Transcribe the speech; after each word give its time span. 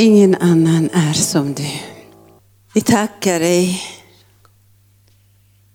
Ingen 0.00 0.34
annan 0.34 0.90
är 0.92 1.12
som 1.12 1.54
du. 1.54 1.70
Vi 2.72 2.80
tackar 2.80 3.40
dig. 3.40 3.82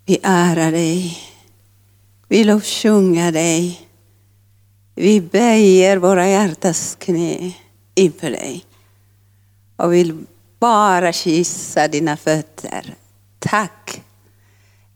Vi 0.05 0.19
ärar 0.23 0.71
dig. 0.71 1.17
Vi 2.27 2.43
lovsjunger 2.43 3.31
dig. 3.31 3.87
Vi 4.95 5.21
böjer 5.21 5.97
våra 5.97 6.29
hjärtas 6.29 6.97
knä 6.99 7.53
inför 7.95 8.31
dig 8.31 8.65
och 9.75 9.93
vill 9.93 10.25
bara 10.59 11.13
kyssa 11.13 11.87
dina 11.87 12.17
fötter. 12.17 12.95
Tack 13.39 14.01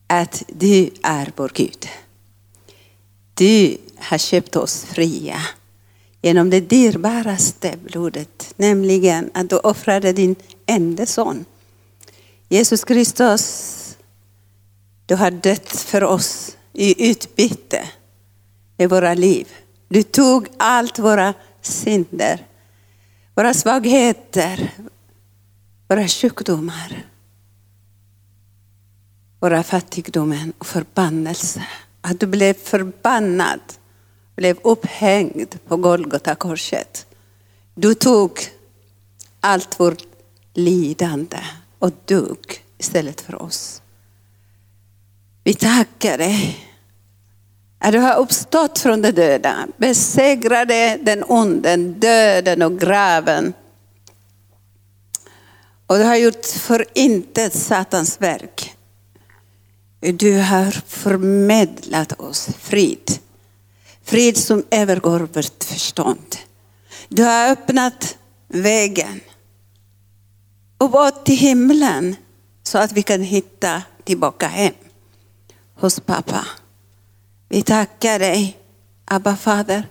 att 0.07 0.43
du 0.47 0.89
är 1.03 1.31
vår 1.35 1.51
Gud. 1.55 1.87
Du 3.33 3.77
har 3.97 4.17
köpt 4.17 4.55
oss 4.55 4.83
fria 4.83 5.41
genom 6.21 6.49
det 6.49 6.59
dyrbaraste 6.59 7.77
blodet, 7.83 8.53
nämligen 8.57 9.29
att 9.33 9.49
du 9.49 9.57
offrade 9.57 10.13
din 10.13 10.35
enda 10.65 11.05
son. 11.05 11.45
Jesus 12.49 12.83
Kristus, 12.83 13.73
du 15.05 15.15
har 15.15 15.31
dött 15.31 15.71
för 15.71 16.03
oss 16.03 16.57
i 16.73 17.09
utbyte 17.09 17.89
i 18.77 18.85
våra 18.85 19.13
liv. 19.13 19.47
Du 19.89 20.03
tog 20.03 20.47
allt 20.57 20.99
våra 20.99 21.33
synder, 21.61 22.45
våra 23.35 23.53
svagheter, 23.53 24.73
våra 25.87 26.07
sjukdomar, 26.07 27.05
våra 29.39 29.63
fattigdomar 29.63 30.51
och 30.57 30.65
förbannelse. 30.65 31.67
Att 32.01 32.19
du 32.19 32.25
blev 32.25 32.53
förbannad, 32.53 33.59
blev 34.37 34.57
upphängd 34.63 35.55
på 35.67 35.77
Golgata 35.77 36.35
korset. 36.35 37.05
Du 37.75 37.93
tog 37.93 38.39
allt 39.39 39.79
vårt 39.79 40.03
lidande 40.53 41.37
och 41.79 41.91
dog 42.05 42.63
istället 42.77 43.21
för 43.21 43.41
oss. 43.41 43.81
Vi 45.43 45.53
tackar 45.53 46.17
dig 46.17 46.57
att 47.79 47.91
du 47.91 47.99
har 47.99 48.15
uppstått 48.15 48.79
från 48.79 49.01
de 49.01 49.11
döda, 49.11 49.67
besegrade 49.77 50.97
den 51.01 51.23
onden, 51.23 51.99
döden 51.99 52.61
och 52.61 52.79
graven. 52.79 53.53
Och 55.87 55.97
du 55.97 56.03
har 56.03 56.15
gjort 56.15 56.45
förintet 56.45 57.53
Satans 57.53 58.21
verk. 58.21 58.75
Du 59.99 60.39
har 60.39 60.71
förmedlat 60.87 62.19
oss 62.19 62.49
frid. 62.59 63.19
Frid 64.07 64.37
som 64.37 64.63
övergår 64.71 65.19
vårt 65.19 65.63
förstånd. 65.63 66.35
Du 67.09 67.23
har 67.23 67.51
öppnat 67.51 68.17
vägen 68.47 69.19
uppåt 70.77 71.25
till 71.25 71.37
himlen 71.37 72.15
så 72.63 72.77
att 72.77 72.91
vi 72.91 73.03
kan 73.03 73.21
hitta 73.21 73.83
tillbaka 74.03 74.47
hem 74.47 74.73
hos 75.75 75.99
pappa. 75.99 76.45
Vi 77.49 77.61
tackar 77.61 78.19
dig, 78.19 78.57
Abba 79.05 79.35
Fader. 79.35 79.87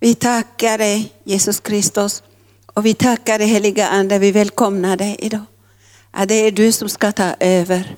Vi 0.00 0.14
tackar 0.14 0.78
dig, 0.78 1.12
Jesus 1.24 1.60
Kristus. 1.60 2.22
Och 2.66 2.86
vi 2.86 2.94
tackar 2.94 3.38
dig, 3.38 3.46
heliga 3.46 3.88
Ande. 3.88 4.18
Vi 4.18 4.32
välkomnar 4.32 4.96
dig 4.96 5.16
idag. 5.18 5.44
Att 6.10 6.28
det 6.28 6.34
är 6.34 6.50
du 6.50 6.72
som 6.72 6.88
ska 6.88 7.12
ta 7.12 7.34
över. 7.40 7.96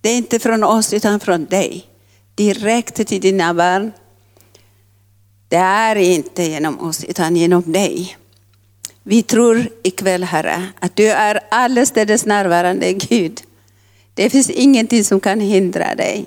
Det 0.00 0.08
är 0.08 0.16
inte 0.16 0.38
från 0.38 0.64
oss 0.64 0.92
utan 0.92 1.20
från 1.20 1.44
dig. 1.44 1.86
Direkt 2.34 2.94
till 2.94 3.20
dina 3.20 3.54
barn. 3.54 3.92
Det 5.52 5.58
är 5.58 5.96
inte 5.96 6.42
genom 6.42 6.80
oss 6.80 7.04
utan 7.04 7.36
genom 7.36 7.72
dig. 7.72 8.16
Vi 9.02 9.22
tror 9.22 9.68
ikväll 9.82 10.24
Herre 10.24 10.68
att 10.80 10.96
du 10.96 11.10
är 11.10 11.40
allestädes 11.50 12.26
närvarande 12.26 12.92
Gud. 12.92 13.42
Det 14.14 14.30
finns 14.30 14.50
ingenting 14.50 15.04
som 15.04 15.20
kan 15.20 15.40
hindra 15.40 15.94
dig 15.94 16.26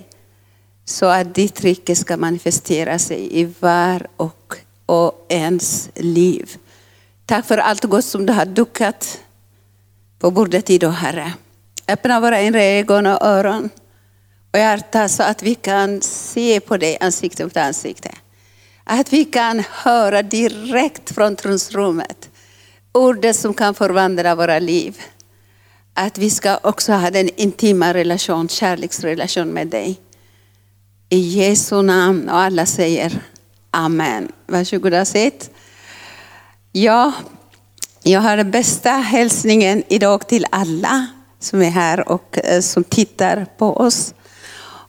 så 0.86 1.06
att 1.06 1.36
ditt 1.36 1.62
rike 1.62 1.96
ska 1.96 2.18
manifestera 2.18 3.00
sig 3.00 3.40
i 3.42 3.54
var 3.60 4.08
och, 4.18 4.56
och 4.86 5.26
ens 5.30 5.90
liv. 5.96 6.58
Tack 7.26 7.46
för 7.46 7.58
allt 7.58 7.84
gott 7.84 8.06
som 8.06 8.26
du 8.26 8.34
har 8.34 8.46
dukat 8.46 9.20
på 10.20 10.32
bordet 10.32 10.70
idag, 10.70 10.92
Herre. 10.92 11.34
Öppna 11.88 12.20
våra 12.20 12.42
inre 12.42 12.64
ögon 12.64 13.06
och 13.06 13.22
öron 13.22 13.70
och 14.54 14.60
hjärta 14.60 15.10
så 15.10 15.24
att 15.24 15.44
vi 15.44 15.56
kan 15.56 16.02
se 16.02 16.60
på 16.60 16.78
dig 16.78 16.98
ansikte 17.02 17.44
mot 17.44 17.58
ansikte. 17.58 18.12
Att 18.88 19.14
vi 19.14 19.26
kan 19.26 19.64
höra 19.70 20.22
direkt 20.22 21.16
från 21.16 21.36
tronsrummet 21.36 22.30
ordet 22.92 23.36
som 23.36 23.54
kan 23.54 23.74
förvandla 23.74 24.36
våra 24.36 24.60
liv. 24.60 25.02
Att 25.94 26.18
vi 26.18 26.30
ska 26.30 26.58
också 26.64 26.94
ha 26.94 27.10
den 27.10 27.30
intima 27.36 27.94
relation, 27.94 28.50
kärleksrelation 28.50 29.48
med 29.48 29.68
dig. 29.68 30.00
I 31.10 31.18
Jesu 31.18 31.82
namn 31.82 32.30
och 32.30 32.38
alla 32.38 32.66
säger 32.66 33.22
Amen. 33.72 34.32
Varsågoda 34.48 35.06
sitt. 35.06 35.50
Ja, 36.72 37.14
jag 38.04 38.22
har 38.22 38.38
den 38.38 38.52
bästa 38.52 38.90
hälsningen 38.90 39.84
idag 39.88 40.28
till 40.28 40.46
alla 40.50 41.08
som 41.40 41.62
är 41.62 41.70
här 41.70 42.10
och 42.10 42.38
eh, 42.44 42.62
som 42.62 42.84
tittar 42.84 43.46
på 43.58 43.78
oss. 43.78 44.14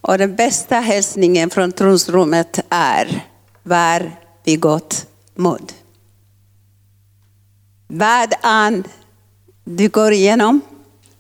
Och 0.01 0.19
den 0.19 0.37
bästa 0.37 0.81
hälsningen 0.81 1.51
från 1.51 1.73
tronsrummet 1.73 2.61
är, 2.69 3.25
var 3.67 4.13
vid 4.45 4.61
gott 4.61 5.07
mod. 5.35 5.73
Vad 7.87 8.35
du 9.65 9.89
går 9.89 10.13
igenom, 10.13 10.61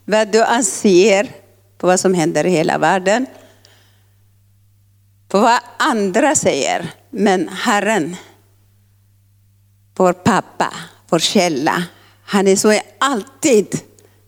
vad 0.05 0.33
du 0.33 0.45
anser 0.45 1.31
på 1.79 1.87
vad 1.87 2.01
som 2.01 2.15
händer 2.15 2.47
i 2.47 2.51
hela 2.51 2.79
världen, 2.79 3.27
på 5.29 5.41
vad 5.41 5.59
andra 5.77 6.34
säger, 6.34 6.91
men 7.11 7.49
Herren, 7.49 8.17
vår 9.97 10.13
pappa, 10.13 10.73
vår 11.09 11.19
källa, 11.19 11.84
han 12.25 12.49
är 12.49 12.57
så 12.57 12.81
alltid 12.99 13.81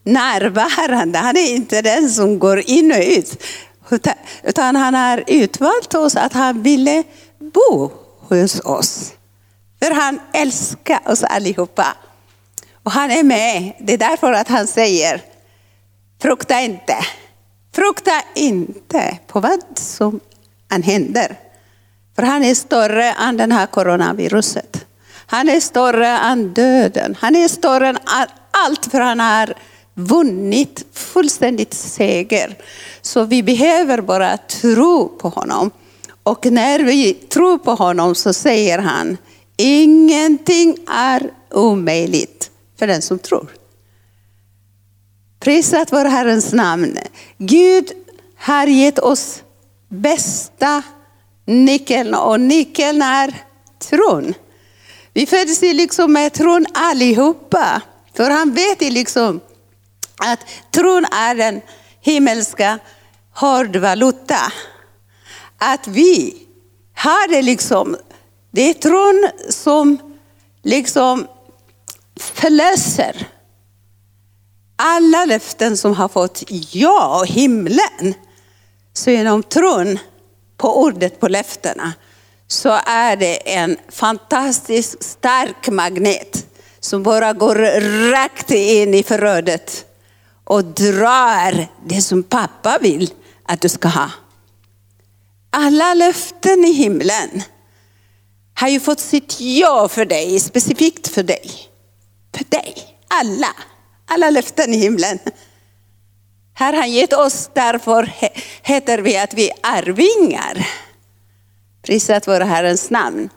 närvarande. 0.02 1.18
Han 1.18 1.36
är 1.36 1.54
inte 1.54 1.82
den 1.82 2.10
som 2.10 2.38
går 2.38 2.58
in 2.70 2.92
och 2.92 3.02
ut, 3.02 3.44
utan 4.42 4.76
han 4.76 4.94
har 4.94 5.24
utvalt 5.26 5.94
oss 5.94 6.16
att 6.16 6.32
han 6.32 6.62
ville 6.62 7.04
bo 7.38 7.90
hos 8.28 8.60
oss. 8.60 9.12
För 9.82 9.90
han 9.90 10.20
älskar 10.32 11.00
oss 11.04 11.22
allihopa. 11.22 11.96
Och 12.82 12.92
han 12.92 13.10
är 13.10 13.22
med. 13.22 13.72
Det 13.80 13.92
är 13.92 13.98
därför 13.98 14.32
att 14.32 14.48
han 14.48 14.66
säger, 14.66 15.22
frukta 16.22 16.60
inte. 16.60 16.96
Frukta 17.74 18.22
inte 18.34 19.18
på 19.26 19.40
vad 19.40 19.60
som 19.74 20.20
än 20.70 20.82
händer. 20.82 21.36
För 22.16 22.22
han 22.22 22.44
är 22.44 22.54
större 22.54 23.12
än 23.12 23.36
det 23.36 23.54
här 23.54 23.66
coronaviruset. 23.66 24.86
Han 25.26 25.48
är 25.48 25.60
större 25.60 26.08
än 26.08 26.54
döden. 26.54 27.16
Han 27.20 27.36
är 27.36 27.48
större 27.48 27.88
än 27.88 27.98
allt 28.50 28.90
för 28.90 29.00
han 29.00 29.20
har 29.20 29.54
vunnit 29.94 30.86
fullständigt 30.92 31.74
seger. 31.74 32.58
Så 33.02 33.24
vi 33.24 33.42
behöver 33.42 34.00
bara 34.00 34.36
tro 34.36 35.08
på 35.08 35.28
honom. 35.28 35.70
Och 36.28 36.46
när 36.46 36.78
vi 36.78 37.14
tror 37.14 37.58
på 37.58 37.74
honom 37.74 38.14
så 38.14 38.32
säger 38.32 38.78
han, 38.78 39.16
ingenting 39.56 40.76
är 40.88 41.30
omöjligt 41.50 42.50
för 42.78 42.86
den 42.86 43.02
som 43.02 43.18
tror. 43.18 43.48
Prisat 45.40 45.92
vår 45.92 46.04
Herrens 46.04 46.52
namn. 46.52 46.98
Gud 47.38 47.92
har 48.38 48.66
gett 48.66 48.98
oss 48.98 49.42
bästa 49.88 50.82
nyckeln 51.44 52.14
och 52.14 52.40
nyckeln 52.40 53.02
är 53.02 53.34
tron. 53.78 54.34
Vi 55.12 55.26
föds 55.26 55.62
liksom 55.62 56.12
med 56.12 56.32
tron 56.32 56.66
allihopa. 56.74 57.82
För 58.14 58.30
han 58.30 58.54
vet 58.54 58.80
liksom 58.80 59.40
att 60.16 60.40
tron 60.70 61.04
är 61.04 61.34
den 61.34 61.60
himmelska 62.00 62.78
hårdvaluta. 63.34 64.52
Att 65.58 65.86
vi 65.86 66.36
har 66.94 67.28
det 67.28 67.42
liksom, 67.42 67.96
det 68.50 68.70
är 68.70 68.74
tron 68.74 69.28
som 69.50 69.98
liksom 70.62 71.26
förlöser 72.16 73.26
alla 74.76 75.24
löften 75.24 75.76
som 75.76 75.94
har 75.94 76.08
fått 76.08 76.42
ja 76.72 77.18
och 77.20 77.26
himlen. 77.26 78.14
Så 78.92 79.10
genom 79.10 79.42
tron 79.42 79.98
på 80.56 80.80
ordet 80.80 81.20
på 81.20 81.28
löftena 81.28 81.92
så 82.46 82.78
är 82.86 83.16
det 83.16 83.54
en 83.54 83.76
fantastiskt 83.88 85.02
stark 85.02 85.68
magnet 85.68 86.46
som 86.80 87.02
bara 87.02 87.32
går 87.32 87.54
rakt 88.10 88.50
in 88.50 88.94
i 88.94 89.02
förrådet 89.02 89.84
och 90.44 90.64
drar 90.64 91.66
det 91.86 92.02
som 92.02 92.22
pappa 92.22 92.78
vill 92.80 93.10
att 93.44 93.60
du 93.60 93.68
ska 93.68 93.88
ha. 93.88 94.10
Alla 95.50 95.94
löften 95.94 96.64
i 96.64 96.72
himlen 96.72 97.42
har 98.54 98.68
ju 98.68 98.80
fått 98.80 99.00
sitt 99.00 99.40
ja 99.40 99.88
för 99.88 100.04
dig, 100.04 100.40
specifikt 100.40 101.08
för 101.08 101.22
dig. 101.22 101.50
För 102.36 102.44
dig. 102.44 102.74
Alla, 103.08 103.56
alla 104.06 104.30
löften 104.30 104.74
i 104.74 104.76
himlen. 104.76 105.18
Här 106.54 106.72
har 106.72 106.80
han 106.80 106.92
gett 106.92 107.12
oss, 107.12 107.50
därför 107.54 108.12
heter 108.62 108.98
vi 108.98 109.16
att 109.16 109.34
vi 109.34 109.50
är 109.50 109.56
arvingar. 109.62 110.66
Prisat 111.82 112.28
vår 112.28 112.40
Herrens 112.40 112.90
namn. 112.90 113.30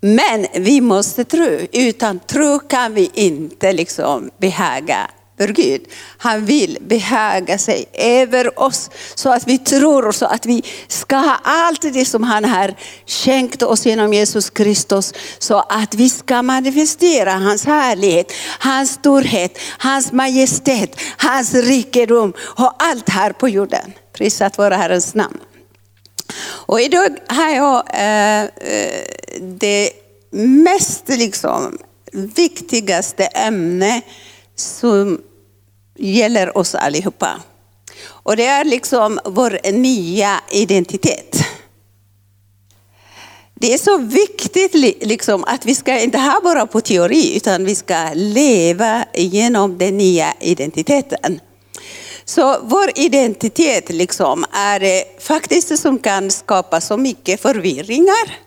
Men 0.00 0.46
vi 0.54 0.80
måste 0.80 1.24
tro, 1.24 1.58
utan 1.72 2.18
tro 2.18 2.58
kan 2.58 2.94
vi 2.94 3.10
inte 3.14 3.72
liksom 3.72 4.30
behaga 4.38 5.10
för 5.36 5.48
Gud. 5.48 5.82
Han 6.18 6.44
vill 6.44 6.78
behaga 6.80 7.58
sig 7.58 7.84
över 7.92 8.60
oss 8.60 8.90
så 9.14 9.32
att 9.32 9.48
vi 9.48 9.58
tror 9.58 10.06
och 10.06 10.14
så 10.14 10.26
att 10.26 10.46
vi 10.46 10.62
ska 10.88 11.16
ha 11.16 11.40
allt 11.42 11.82
det 11.82 12.04
som 12.04 12.22
han 12.22 12.44
har 12.44 12.74
skänkt 13.06 13.62
oss 13.62 13.86
genom 13.86 14.12
Jesus 14.12 14.50
Kristus. 14.50 15.12
Så 15.38 15.58
att 15.58 15.94
vi 15.94 16.10
ska 16.10 16.42
manifestera 16.42 17.32
hans 17.32 17.64
härlighet, 17.66 18.32
hans 18.58 18.90
storhet, 18.90 19.58
hans 19.78 20.12
majestät, 20.12 21.00
hans 21.16 21.54
rikedom 21.54 22.32
och 22.40 22.74
allt 22.78 23.08
här 23.08 23.32
på 23.32 23.48
jorden. 23.48 23.92
Prisat 24.12 24.58
vare 24.58 24.74
Herrens 24.74 25.14
namn. 25.14 25.38
Och 26.66 26.80
idag 26.80 27.16
har 27.28 27.50
jag 27.50 27.82
eh, 27.94 28.42
eh 28.42 29.02
det 29.40 29.90
mest 30.30 31.08
liksom, 31.08 31.78
viktigaste 32.12 33.24
ämne 33.24 34.02
som 34.56 35.20
gäller 35.98 36.58
oss 36.58 36.74
allihopa. 36.74 37.40
Och 38.06 38.36
det 38.36 38.46
är 38.46 38.64
liksom 38.64 39.20
vår 39.24 39.72
nya 39.72 40.40
identitet. 40.50 41.36
Det 43.54 43.74
är 43.74 43.78
så 43.78 43.98
viktigt 43.98 44.74
liksom, 45.00 45.44
att 45.44 45.66
vi 45.66 45.74
ska 45.74 46.00
inte 46.00 46.18
ha 46.18 46.40
bara 46.44 46.66
på 46.66 46.80
teori, 46.80 47.36
utan 47.36 47.64
vi 47.64 47.74
ska 47.74 48.10
leva 48.14 49.04
genom 49.14 49.78
den 49.78 49.96
nya 49.96 50.34
identiteten. 50.40 51.40
Så 52.24 52.56
vår 52.62 52.90
identitet 52.94 53.90
liksom 53.90 54.44
är 54.52 54.82
eh, 54.82 55.02
faktiskt 55.20 55.68
det 55.68 55.76
som 55.76 55.98
kan 55.98 56.30
skapa 56.30 56.80
så 56.80 56.96
mycket 56.96 57.40
förvirringar 57.40 58.45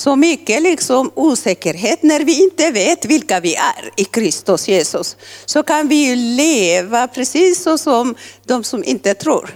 så 0.00 0.16
mycket 0.16 0.62
liksom 0.62 1.12
osäkerhet 1.14 2.02
när 2.02 2.20
vi 2.20 2.42
inte 2.42 2.70
vet 2.70 3.04
vilka 3.04 3.40
vi 3.40 3.54
är 3.54 3.90
i 3.96 4.04
Kristus 4.04 4.68
Jesus. 4.68 5.16
Så 5.44 5.62
kan 5.62 5.88
vi 5.88 5.94
ju 5.94 6.16
leva 6.16 7.08
precis 7.08 7.62
så 7.62 7.78
som 7.78 8.14
de 8.44 8.64
som 8.64 8.84
inte 8.84 9.14
tror. 9.14 9.50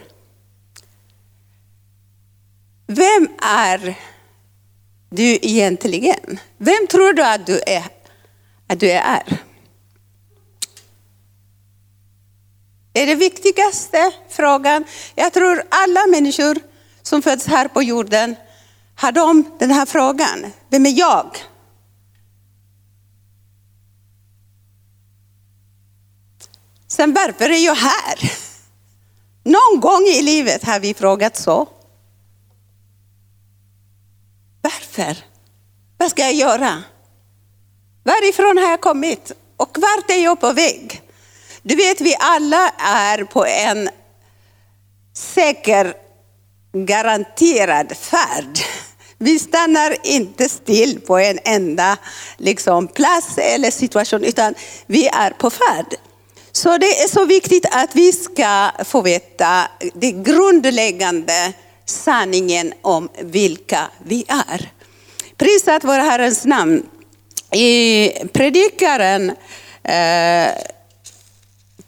Vem 2.87 3.29
är 3.43 3.95
du 5.11 5.39
egentligen? 5.43 6.41
Vem 6.59 6.87
tror 6.91 7.13
du 7.13 7.23
att 7.23 7.47
du 7.47 7.61
är? 7.67 7.85
Att 8.67 8.81
du 8.81 8.91
är? 8.91 9.39
är 12.97 13.07
det 13.07 13.15
viktigaste 13.15 14.13
frågan. 14.29 14.85
Jag 15.15 15.33
tror 15.33 15.63
alla 15.69 16.07
människor 16.07 16.59
som 17.03 17.23
föds 17.23 17.47
här 17.47 17.69
på 17.69 17.83
jorden 17.83 18.37
har 18.97 19.13
de 19.13 19.51
den 19.59 19.71
här 19.71 19.87
frågan. 19.87 20.53
Vem 20.69 20.87
är 20.87 20.99
jag? 20.99 21.37
Sen 26.87 27.13
varför 27.13 27.51
är 27.51 27.65
jag 27.65 27.75
här? 27.75 28.33
Någon 29.45 29.81
gång 29.81 30.03
i 30.03 30.23
livet 30.23 30.65
har 30.65 30.81
vi 30.81 30.95
frågat 30.95 31.37
så. 31.37 31.69
Varför? 34.61 35.17
Vad 35.99 36.11
ska 36.11 36.23
jag 36.23 36.35
göra? 36.35 36.83
Varifrån 38.03 38.59
har 38.59 38.71
jag 38.71 38.81
kommit? 38.81 39.33
Och 39.57 39.79
vart 39.79 40.11
är 40.11 40.25
jag 40.25 40.41
på 40.41 40.53
väg? 40.53 41.03
Du 41.63 41.75
vet, 41.75 42.01
vi 42.01 42.17
alla 42.21 42.69
är 42.79 43.25
på 43.25 43.47
en 43.47 43.89
säker, 45.13 45.95
garanterad 46.75 47.97
färd. 47.97 48.59
Vi 49.19 49.39
stannar 49.39 49.97
inte 50.03 50.49
still 50.49 51.01
på 51.01 51.19
en 51.19 51.39
enda 51.45 51.97
liksom, 52.37 52.89
plats 52.89 53.39
eller 53.39 53.71
situation, 53.71 54.25
utan 54.25 54.55
vi 54.87 55.07
är 55.07 55.31
på 55.31 55.51
färd. 55.51 55.95
Så 56.53 56.79
det 56.79 56.87
är 56.87 57.09
så 57.09 57.25
viktigt 57.25 57.67
att 57.71 57.91
vi 57.97 58.13
ska 58.13 58.71
få 58.85 59.01
veta 59.01 59.69
den 59.95 60.23
grundläggande 60.23 61.53
sanningen 61.87 62.73
om 62.83 63.09
vilka 63.21 63.91
vi 64.05 64.25
är. 64.29 64.71
Prisat 65.37 65.85
vare 65.85 66.03
Herrens 66.03 66.45
namn. 66.45 66.83
I 67.53 68.11
Predikaren 68.33 69.31
eh, 69.83 70.49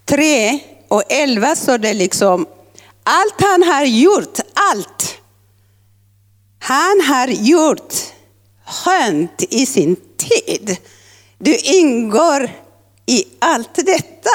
3 0.05 0.59
och 0.89 1.03
11 1.09 1.57
så 1.57 1.77
det 1.77 1.95
liksom, 1.95 2.47
allt 3.07 3.41
han 3.41 3.63
har 3.63 3.85
gjort, 3.85 4.39
allt 4.55 5.19
han 6.59 7.01
har 7.01 7.29
gjort 7.29 7.95
skönt 8.67 9.43
i 9.51 9.67
sin 9.67 9.97
tid. 10.17 10.77
Du 11.39 11.57
ingår 11.57 12.51
i 13.07 13.25
allt 13.39 13.75
detta. 13.75 14.31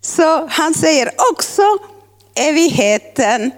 Så 0.00 0.46
han 0.46 0.74
säger 0.74 1.10
också 1.32 1.62
evigheten 2.34 3.50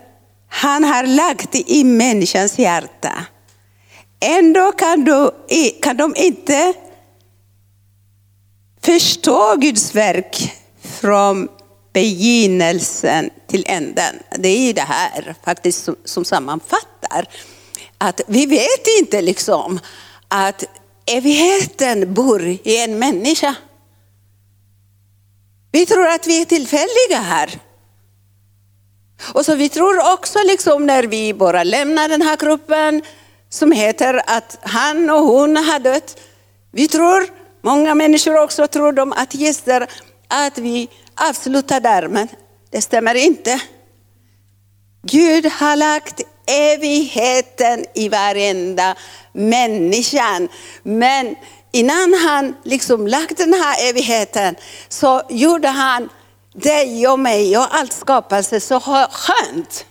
han 0.48 0.84
har 0.84 1.06
lagt 1.06 1.54
i 1.54 1.84
människans 1.84 2.58
hjärta. 2.58 3.24
Ändå 4.20 4.72
kan, 4.72 5.04
du, 5.04 5.30
kan 5.82 5.96
de 5.96 6.16
inte 6.16 6.74
förstå 8.82 9.56
Guds 9.56 9.94
verk 9.94 10.54
från 11.00 11.48
begynnelsen 11.96 13.30
till 13.46 13.64
änden. 13.66 14.14
Det 14.38 14.48
är 14.48 14.74
det 14.74 14.80
här 14.80 15.34
faktiskt 15.44 15.84
som, 15.84 15.96
som 16.04 16.24
sammanfattar 16.24 17.28
att 17.98 18.20
vi 18.26 18.46
vet 18.46 18.86
inte 19.00 19.22
liksom 19.22 19.80
att 20.28 20.64
evigheten 21.06 22.14
bor 22.14 22.42
i 22.46 22.82
en 22.84 22.98
människa. 22.98 23.54
Vi 25.72 25.86
tror 25.86 26.06
att 26.06 26.26
vi 26.26 26.40
är 26.40 26.44
tillfälliga 26.44 27.20
här. 27.20 27.60
Och 29.34 29.44
så 29.44 29.54
vi 29.54 29.68
tror 29.68 30.12
också 30.12 30.38
liksom 30.46 30.86
när 30.86 31.02
vi 31.02 31.34
bara 31.34 31.64
lämnar 31.64 32.08
den 32.08 32.22
här 32.22 32.36
gruppen 32.36 33.02
som 33.48 33.72
heter 33.72 34.20
att 34.26 34.58
han 34.62 35.10
och 35.10 35.22
hon 35.22 35.56
har 35.56 35.78
dött. 35.78 36.20
Vi 36.72 36.88
tror, 36.88 37.24
många 37.62 37.94
människor 37.94 38.42
också 38.42 38.66
tror 38.66 38.92
de 38.92 39.12
att 39.12 39.34
gäster, 39.34 39.86
att 40.28 40.58
vi 40.58 40.88
Avsluta 41.20 41.80
där, 41.80 42.08
men 42.08 42.28
det 42.70 42.82
stämmer 42.82 43.14
inte. 43.14 43.60
Gud 45.02 45.46
har 45.46 45.76
lagt 45.76 46.20
evigheten 46.46 47.84
i 47.94 48.08
varenda 48.08 48.96
människan. 49.32 50.48
Men 50.82 51.36
innan 51.72 52.14
han 52.14 52.56
liksom 52.64 53.06
lagt 53.06 53.36
den 53.36 53.54
här 53.54 53.90
evigheten 53.90 54.56
så 54.88 55.22
gjorde 55.28 55.68
han 55.68 56.08
dig 56.54 57.08
och 57.08 57.18
mig 57.18 57.58
och 57.58 57.74
allt 57.74 57.92
skapelse 57.92 58.60
så 58.60 58.80
skönt. 58.80 59.84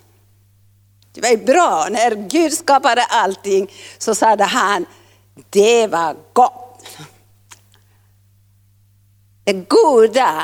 Det 1.13 1.22
var 1.22 1.46
bra, 1.46 1.88
när 1.91 2.29
Gud 2.29 2.53
skapade 2.53 3.03
allting 3.03 3.72
så 3.98 4.15
sade 4.15 4.44
han, 4.44 4.86
det 5.50 5.88
var 5.88 6.15
gott. 6.34 6.88
Det 9.44 9.53
goda 9.53 10.44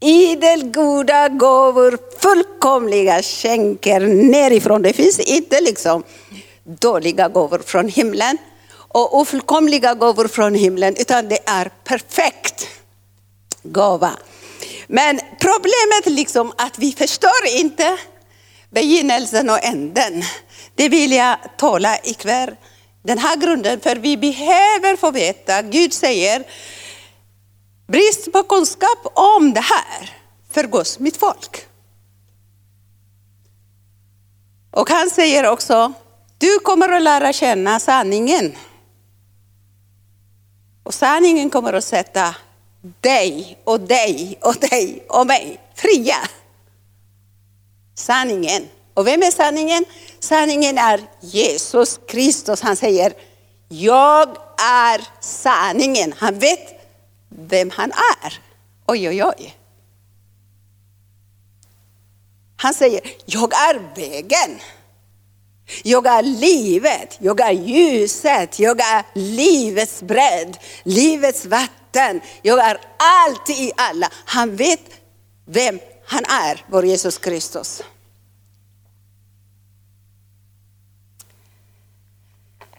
idel 0.00 0.70
goda 0.70 1.28
gåvor, 1.28 1.98
fullkomliga 2.18 3.22
skänker 3.22 4.00
nerifrån. 4.00 4.82
Det 4.82 4.92
finns 4.92 5.18
inte 5.18 5.60
liksom 5.60 6.02
dåliga 6.64 7.28
gåvor 7.28 7.58
från 7.58 7.88
himlen 7.88 8.38
och 8.72 9.18
ofullkomliga 9.18 9.94
gåvor 9.94 10.28
från 10.28 10.54
himlen, 10.54 10.94
utan 10.98 11.28
det 11.28 11.38
är 11.46 11.70
perfekt 11.84 12.66
gåva. 13.62 14.12
Men 14.86 15.20
problemet 15.40 16.06
liksom 16.06 16.52
att 16.56 16.78
vi 16.78 16.92
förstår 16.92 17.46
inte 17.56 17.98
begynnelsen 18.70 19.50
och 19.50 19.64
änden. 19.64 20.22
Det 20.74 20.88
vill 20.88 21.12
jag 21.12 21.36
tala 21.58 21.98
ikväll. 22.04 22.50
Den 23.02 23.18
här 23.18 23.36
grunden, 23.36 23.80
för 23.80 23.96
vi 23.96 24.16
behöver 24.16 24.96
få 24.96 25.10
veta, 25.10 25.62
Gud 25.62 25.92
säger 25.92 26.44
Brist 27.86 28.32
på 28.32 28.42
kunskap 28.42 28.98
om 29.14 29.52
det 29.52 29.60
här 29.60 30.16
förgås 30.50 30.98
mitt 30.98 31.16
folk. 31.16 31.66
Och 34.70 34.90
han 34.90 35.10
säger 35.10 35.50
också, 35.50 35.92
du 36.38 36.58
kommer 36.58 36.88
att 36.88 37.02
lära 37.02 37.32
känna 37.32 37.80
sanningen. 37.80 38.56
Och 40.82 40.94
sanningen 40.94 41.50
kommer 41.50 41.72
att 41.72 41.84
sätta 41.84 42.34
dig 43.00 43.58
och 43.64 43.80
dig 43.80 44.38
och 44.42 44.54
dig 44.54 45.06
och 45.08 45.26
mig 45.26 45.60
fria. 45.74 46.16
Sanningen. 47.94 48.68
Och 48.94 49.06
vem 49.06 49.22
är 49.22 49.30
sanningen? 49.30 49.84
Sanningen 50.20 50.78
är 50.78 51.00
Jesus 51.20 52.00
Kristus. 52.08 52.60
Han 52.60 52.76
säger, 52.76 53.12
jag 53.68 54.28
är 54.58 55.08
sanningen. 55.20 56.14
Han 56.16 56.38
vet 56.38 56.75
vem 57.36 57.70
han 57.70 57.92
är. 58.22 58.40
Oj, 58.86 59.08
oj, 59.08 59.24
oj. 59.24 59.56
Han 62.56 62.74
säger, 62.74 63.00
jag 63.24 63.52
är 63.54 63.94
vägen. 63.96 64.60
Jag 65.82 66.06
är 66.06 66.22
livet, 66.22 67.16
jag 67.20 67.40
är 67.40 67.52
ljuset, 67.52 68.58
jag 68.58 68.80
är 68.80 69.04
livets 69.14 70.02
bredd, 70.02 70.58
livets 70.82 71.46
vatten. 71.46 72.20
Jag 72.42 72.58
är 72.58 72.80
allt 72.96 73.50
i 73.50 73.72
alla. 73.76 74.10
Han 74.24 74.56
vet 74.56 74.80
vem 75.44 75.80
han 76.06 76.24
är, 76.24 76.64
vår 76.66 76.84
Jesus 76.84 77.18
Kristus. 77.18 77.82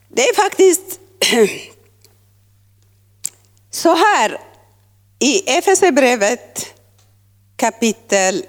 Det 0.07 0.21
är 0.21 0.35
faktiskt 0.35 0.99
så 3.69 3.95
här 3.95 4.46
i 5.19 5.49
Efesierbrevet 5.49 6.73
kapitel 7.55 8.45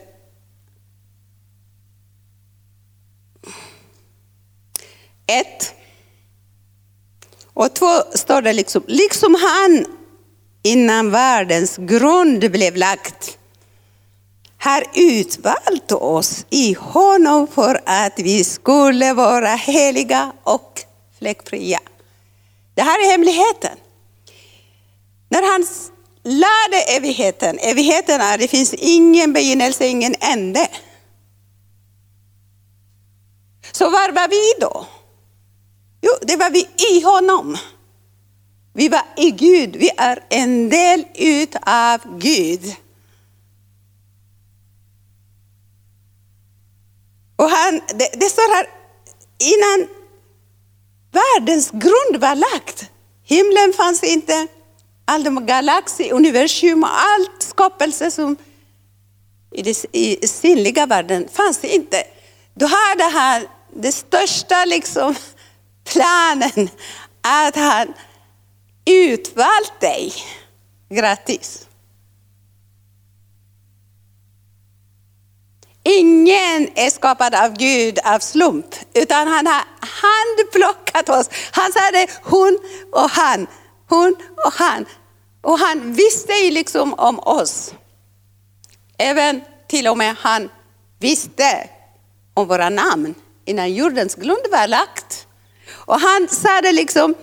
1 5.27 5.75
och 7.55 7.75
2 7.75 7.87
står 8.15 8.43
det 8.43 8.53
liksom, 8.53 8.83
liksom 8.87 9.35
han 9.35 9.87
innan 10.63 11.11
världens 11.11 11.77
grund 11.77 12.51
blev 12.51 12.77
lagt 12.77 13.39
har 14.59 14.85
utvalt 14.95 15.93
oss 15.93 16.47
i 16.51 16.77
honom 16.81 17.47
för 17.47 17.81
att 17.85 18.19
vi 18.19 18.45
skulle 18.45 19.13
vara 19.13 19.49
heliga 19.49 20.33
och 20.45 20.81
fläckfria. 21.19 21.81
Det 22.75 22.83
här 22.83 23.07
är 23.07 23.11
hemligheten. 23.11 23.79
När 25.29 25.53
han 25.53 25.67
Lär 26.23 26.71
dig 26.71 26.97
evigheten, 26.97 27.59
evigheten 27.59 28.21
är 28.21 28.39
det 28.39 28.49
finns 28.49 28.75
ingen 28.75 29.33
begynnelse, 29.33 29.87
ingen 29.87 30.15
ände. 30.21 30.69
Så 33.73 33.91
var 33.91 34.13
var 34.13 34.29
vi 34.29 34.61
då? 34.61 34.87
Jo, 36.01 36.13
det 36.23 36.37
var 36.37 36.51
vi 36.51 36.69
i 36.97 37.03
honom. 37.03 37.57
Vi 38.73 38.89
var 38.89 39.03
i 39.17 39.31
Gud, 39.31 39.77
vi 39.77 39.91
är 39.97 40.25
en 40.29 40.69
del 40.69 41.07
utav 41.15 42.19
Gud. 42.19 42.77
Och 47.37 47.51
han, 47.51 47.81
det, 47.89 48.11
det 48.21 48.29
står 48.29 48.55
här, 48.55 48.67
innan 49.39 49.89
världens 51.13 51.71
grund 51.71 52.21
var 52.21 52.35
lagt, 52.35 52.91
himlen 53.25 53.73
fanns 53.73 54.03
inte, 54.03 54.49
all 55.09 55.25
de 55.25 55.47
galaxer, 55.47 56.13
universum 56.13 56.83
och 56.83 57.01
allt 57.01 57.43
skapelse 57.43 58.11
som 58.11 58.37
i 59.53 59.63
den 59.63 59.75
synliga 60.29 60.87
världen 60.87 61.29
fanns 61.33 61.65
inte. 61.65 62.05
Då 62.55 62.67
hade 62.67 63.05
han 63.05 63.47
det 63.75 63.93
största 63.93 64.65
liksom, 64.65 65.15
planen 65.85 66.71
att 67.21 67.57
han 67.57 67.95
utvalt 68.87 69.81
dig 69.81 70.13
gratis. 70.91 71.69
Ingen 75.83 76.69
är 76.75 76.91
skapad 76.91 77.35
av 77.35 77.53
Gud 77.53 77.99
av 78.05 78.19
slump, 78.19 78.75
utan 78.95 79.29
han 79.29 79.47
har 79.47 79.65
handplockat 79.81 81.09
oss. 81.09 81.29
Han 81.53 81.73
sa 81.73 81.81
det, 81.93 82.11
hon 82.23 82.59
och 82.93 83.11
han, 83.11 83.47
hon 83.89 84.17
och 84.45 84.53
han. 84.53 84.87
Och 85.49 85.59
han 85.59 85.93
visste 85.93 86.33
ju 86.33 86.51
liksom 86.51 86.95
om 86.95 87.19
oss. 87.19 87.75
Även 88.99 89.41
till 89.69 89.89
och 89.89 89.99
med 89.99 90.17
han 90.19 90.49
visste 90.99 91.69
om 92.35 92.49
våra 92.49 92.69
namn 92.69 93.15
innan 93.45 93.75
jordens 93.75 94.15
grund 94.15 94.47
var 94.51 94.67
lagt. 94.67 95.27
Och 95.71 96.01
han 96.01 96.29
sa 96.29 96.61
det 96.61 96.73
liksom 96.73 97.15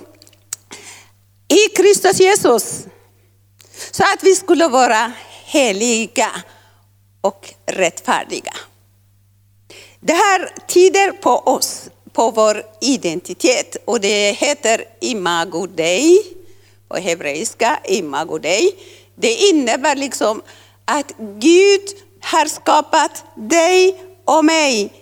i 1.48 1.76
Kristus 1.76 2.20
Jesus. 2.20 2.86
Så 3.92 4.04
att 4.04 4.24
vi 4.24 4.36
skulle 4.36 4.68
vara 4.68 5.12
heliga 5.46 6.30
och 7.22 7.54
rättfärdiga. 7.66 8.54
Det 10.00 10.14
här 10.14 10.54
tyder 10.68 11.12
på 11.12 11.38
oss, 11.38 11.90
på 12.14 12.32
vår 12.32 12.64
identitet 12.82 13.78
och 13.86 14.00
det 14.02 14.32
heter 14.32 14.86
imago 15.02 15.68
dei 15.68 16.36
på 16.96 17.02
hebreiska, 17.02 17.80
imago 17.84 18.38
dei. 18.40 18.76
Det 19.16 19.34
innebär 19.34 19.96
liksom 19.96 20.42
att 20.86 21.12
Gud 21.40 21.82
har 22.22 22.46
skapat 22.46 23.24
dig 23.36 24.04
och 24.26 24.46
mig 24.46 24.94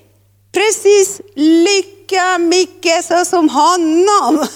precis 0.51 1.21
lika 1.35 2.37
mycket 2.37 3.05
så 3.05 3.25
som 3.25 3.49
honom. 3.49 4.47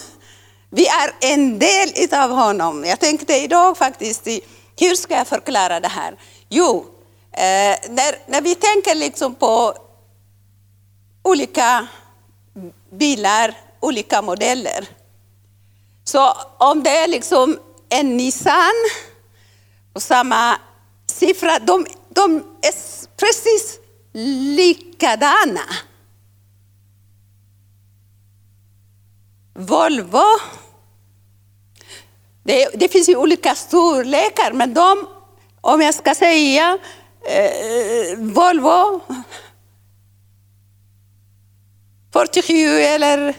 Vi 0.70 0.88
är 0.88 1.34
en 1.34 1.60
del 1.60 1.90
av 2.14 2.30
honom. 2.30 2.86
Jag 2.86 3.00
tänkte 3.00 3.34
idag 3.36 3.78
faktiskt, 3.78 4.28
hur 4.80 4.96
ska 4.96 5.14
jag 5.16 5.28
förklara 5.28 5.80
det 5.80 5.88
här? 5.88 6.16
Jo, 6.50 6.86
Eh, 7.38 7.78
när, 7.90 8.32
när 8.32 8.42
vi 8.42 8.56
tänker 8.56 8.96
liksom 8.96 9.36
på 9.36 9.74
olika 11.24 11.88
bilar, 12.92 13.54
olika 13.80 14.22
modeller. 14.22 14.88
Så 16.08 16.34
om 16.58 16.84
det 16.84 16.98
är 16.98 17.08
liksom 17.08 17.60
en 17.90 18.18
Nissan 18.18 18.74
och 19.94 20.02
samma 20.02 20.60
siffra, 21.06 21.60
de, 21.60 21.86
de 22.10 22.36
är 22.62 22.74
precis 23.18 23.80
likadana. 24.56 25.62
Volvo, 29.54 30.24
det, 32.44 32.70
det 32.74 32.90
finns 32.90 33.10
ju 33.10 33.16
olika 33.16 33.56
storlekar, 33.56 34.52
men 34.52 34.74
de, 34.74 35.08
om 35.62 35.82
jag 35.82 35.96
ska 35.96 36.16
säga, 36.16 36.78
eh, 37.30 38.18
Volvo 38.18 39.02
47 42.12 42.54
eller 42.80 43.36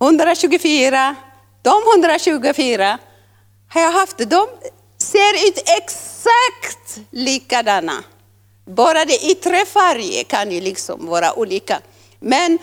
124. 0.00 1.16
De 1.62 1.82
124 1.94 2.98
har 3.68 3.80
jag 3.80 3.92
haft. 3.92 4.18
De 4.18 4.48
ser 4.98 5.48
ut 5.48 5.58
exakt 5.58 7.00
likadana. 7.10 8.04
Bara 8.66 9.04
det 9.04 9.30
yttre 9.30 9.66
färgen 9.66 10.24
kan 10.24 10.50
ju 10.50 10.60
liksom 10.60 11.06
vara 11.06 11.38
olika. 11.38 11.80
Men 12.20 12.58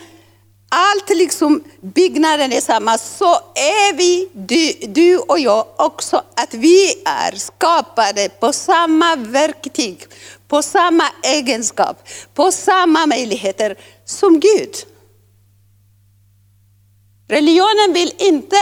allt 0.68 1.08
liksom, 1.08 1.64
byggnaden 1.80 2.52
är 2.52 2.60
samma, 2.60 2.98
så 2.98 3.34
är 3.54 3.96
vi, 3.96 4.28
du, 4.32 4.72
du 4.86 5.18
och 5.18 5.38
jag 5.38 5.66
också, 5.76 6.22
att 6.34 6.54
vi 6.54 7.02
är 7.04 7.32
skapade 7.36 8.28
på 8.28 8.52
samma 8.52 9.16
verktyg, 9.16 10.06
på 10.48 10.62
samma 10.62 11.04
egenskap, 11.22 12.08
på 12.34 12.52
samma 12.52 13.06
möjligheter 13.06 13.76
som 14.04 14.40
Gud. 14.40 14.74
Religionen 17.28 17.92
vill 17.92 18.14
inte 18.18 18.56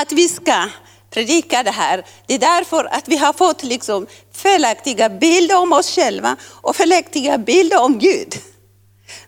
att 0.00 0.12
vi 0.12 0.28
ska 0.28 0.68
predika 1.10 1.62
det 1.62 1.70
här. 1.70 2.04
Det 2.26 2.34
är 2.34 2.38
därför 2.38 2.84
att 2.84 3.08
vi 3.08 3.16
har 3.16 3.32
fått 3.32 3.62
liksom 3.62 4.06
felaktiga 4.32 5.08
bilder 5.08 5.58
om 5.58 5.72
oss 5.72 5.94
själva 5.94 6.36
och 6.50 6.76
felaktiga 6.76 7.38
bilder 7.38 7.80
om 7.80 7.98
Gud. 7.98 8.34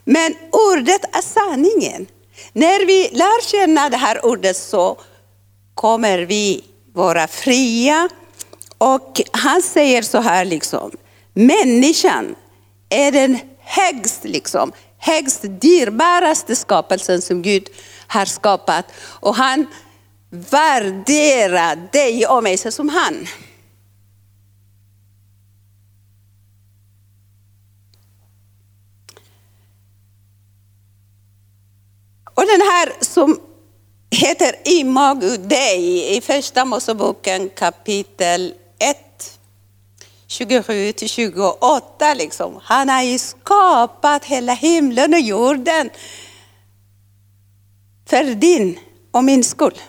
Men 0.03 0.35
ordet 0.51 1.15
är 1.15 1.21
sanningen. 1.21 2.07
När 2.53 2.85
vi 2.85 3.09
lär 3.11 3.41
känna 3.51 3.89
det 3.89 3.97
här 3.97 4.25
ordet 4.25 4.57
så 4.57 4.97
kommer 5.73 6.19
vi 6.19 6.63
vara 6.93 7.27
fria. 7.27 8.09
Och 8.77 9.21
han 9.31 9.61
säger 9.61 10.01
så 10.01 10.19
här, 10.19 10.45
liksom, 10.45 10.91
människan 11.33 12.35
är 12.89 13.11
den 13.11 13.39
högst, 13.59 14.23
liksom, 14.23 14.71
högst 14.97 15.41
dyrbaraste 15.41 16.55
skapelsen 16.55 17.21
som 17.21 17.41
Gud 17.41 17.67
har 18.07 18.25
skapat. 18.25 18.85
Och 18.97 19.35
han 19.35 19.67
värdera 20.35 21.75
dig 21.75 22.27
och 22.27 22.43
mig 22.43 22.57
som 22.57 22.89
han. 22.89 23.27
Och 32.33 32.43
den 32.45 32.61
här 32.61 33.03
som 33.03 33.39
heter 34.11 34.55
Imago 34.65 35.37
Dei 35.37 36.17
i 36.17 36.21
första 36.21 36.65
Moseboken 36.65 37.49
kapitel 37.49 38.53
1, 38.79 39.39
27 40.27 40.91
till 40.91 41.09
28. 41.09 42.13
Liksom. 42.13 42.59
Han 42.63 42.89
har 42.89 43.01
ju 43.01 43.19
skapat 43.19 44.25
hela 44.25 44.53
himlen 44.53 45.13
och 45.13 45.19
jorden 45.19 45.89
för 48.05 48.35
din 48.35 48.79
och 49.11 49.23
min 49.23 49.43
skull. 49.43 49.79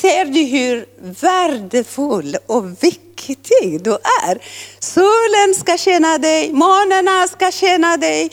Ser 0.00 0.24
du 0.24 0.42
hur 0.42 0.86
värdefull 0.98 2.36
och 2.46 2.82
viktig 2.82 3.82
du 3.84 3.92
är? 3.92 4.38
Solen 4.78 5.54
ska 5.54 5.78
tjäna 5.78 6.18
dig, 6.18 6.52
månarna 6.52 7.28
ska 7.28 7.50
tjäna 7.52 7.96
dig. 7.96 8.30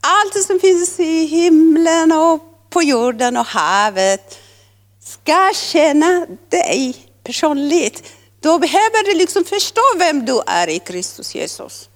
Allt 0.00 0.46
som 0.46 0.60
finns 0.60 1.00
i 1.00 1.24
himlen 1.26 2.12
och 2.12 2.40
på 2.70 2.82
jorden 2.82 3.36
och 3.36 3.46
havet 3.46 4.38
ska 5.04 5.50
tjäna 5.54 6.26
dig 6.48 6.96
personligt. 7.24 8.12
Då 8.40 8.58
behöver 8.58 9.04
du 9.04 9.18
liksom 9.18 9.44
förstå 9.44 9.82
vem 9.98 10.24
du 10.24 10.42
är 10.46 10.68
i 10.68 10.78
Kristus 10.78 11.34
Jesus. 11.34 11.88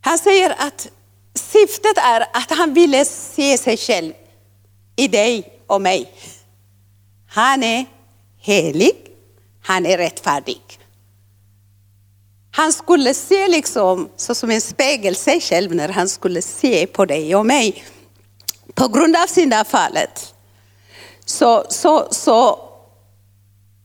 Han 0.00 0.18
säger 0.18 0.54
att 0.58 0.88
syftet 1.34 1.98
är 1.98 2.20
att 2.20 2.50
han 2.50 2.74
ville 2.74 3.04
se 3.04 3.58
sig 3.58 3.76
själv 3.76 4.12
i 4.96 5.08
dig 5.08 5.59
och 5.70 5.82
mig. 5.82 6.12
Han 7.28 7.62
är 7.62 7.86
helig, 8.38 8.96
han 9.62 9.86
är 9.86 9.98
rättfärdig. 9.98 10.60
Han 12.52 12.72
skulle 12.72 13.14
se 13.14 13.48
liksom 13.48 14.08
så 14.16 14.34
som 14.34 14.50
en 14.50 14.60
spegel 14.60 15.16
sig 15.16 15.40
själv 15.40 15.74
när 15.74 15.88
han 15.88 16.08
skulle 16.08 16.42
se 16.42 16.86
på 16.86 17.04
dig 17.04 17.36
och 17.36 17.46
mig. 17.46 17.84
På 18.74 18.88
grund 18.88 19.16
av 19.16 19.26
syndafallet 19.26 20.34
så, 21.24 21.64
så, 21.68 22.08
så 22.10 22.58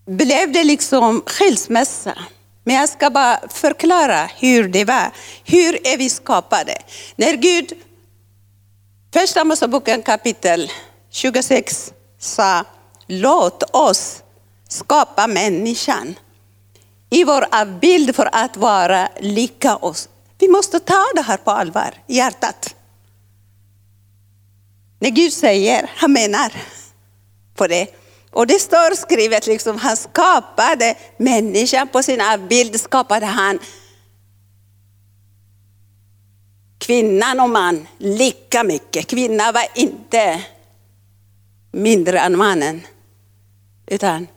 blev 0.06 0.52
det 0.52 0.64
liksom 0.64 1.24
skilsmässa. 1.26 2.18
Men 2.64 2.76
jag 2.76 2.90
ska 2.90 3.10
bara 3.10 3.40
förklara 3.50 4.30
hur 4.38 4.68
det 4.68 4.86
var. 4.86 5.12
Hur 5.44 5.88
är 5.88 5.98
vi 5.98 6.10
skapade? 6.10 6.78
När 7.16 7.34
Gud, 7.34 7.74
första 9.14 9.44
Moseboken 9.44 10.02
kapitel 10.02 10.72
26 11.16 11.94
sa, 12.20 12.64
låt 13.08 13.76
oss 13.76 14.24
skapa 14.68 15.28
människan 15.28 16.16
i 17.10 17.24
vår 17.24 17.46
avbild 17.52 18.16
för 18.16 18.30
att 18.32 18.58
vara 18.58 19.10
lika 19.20 19.76
oss. 19.76 20.10
Vi 20.38 20.48
måste 20.48 20.80
ta 20.80 21.04
det 21.16 21.22
här 21.22 21.38
på 21.38 21.52
allvar 21.52 21.94
i 22.08 22.16
hjärtat. 22.16 22.76
När 25.00 25.10
Gud 25.10 25.34
säger, 25.34 25.92
han 25.96 26.12
menar 26.12 26.54
på 27.56 27.68
det. 27.68 27.88
Och 28.32 28.48
det 28.48 28.60
står 28.60 28.96
skrivet, 28.96 29.48
liksom, 29.48 29.78
han 29.78 29.98
skapade 29.98 30.96
människan 31.18 31.88
på 31.88 32.04
sin 32.04 32.22
avbild, 32.22 32.80
skapade 32.82 33.26
han 33.26 33.60
kvinnan 36.78 37.40
och 37.40 37.50
man 37.50 37.88
lika 37.98 38.64
mycket. 38.64 39.08
Kvinnan 39.08 39.54
var 39.54 39.66
inte 39.76 40.44
mindre 41.76 42.20
än 42.20 42.38
mannen, 42.38 42.82
utan 43.88 44.28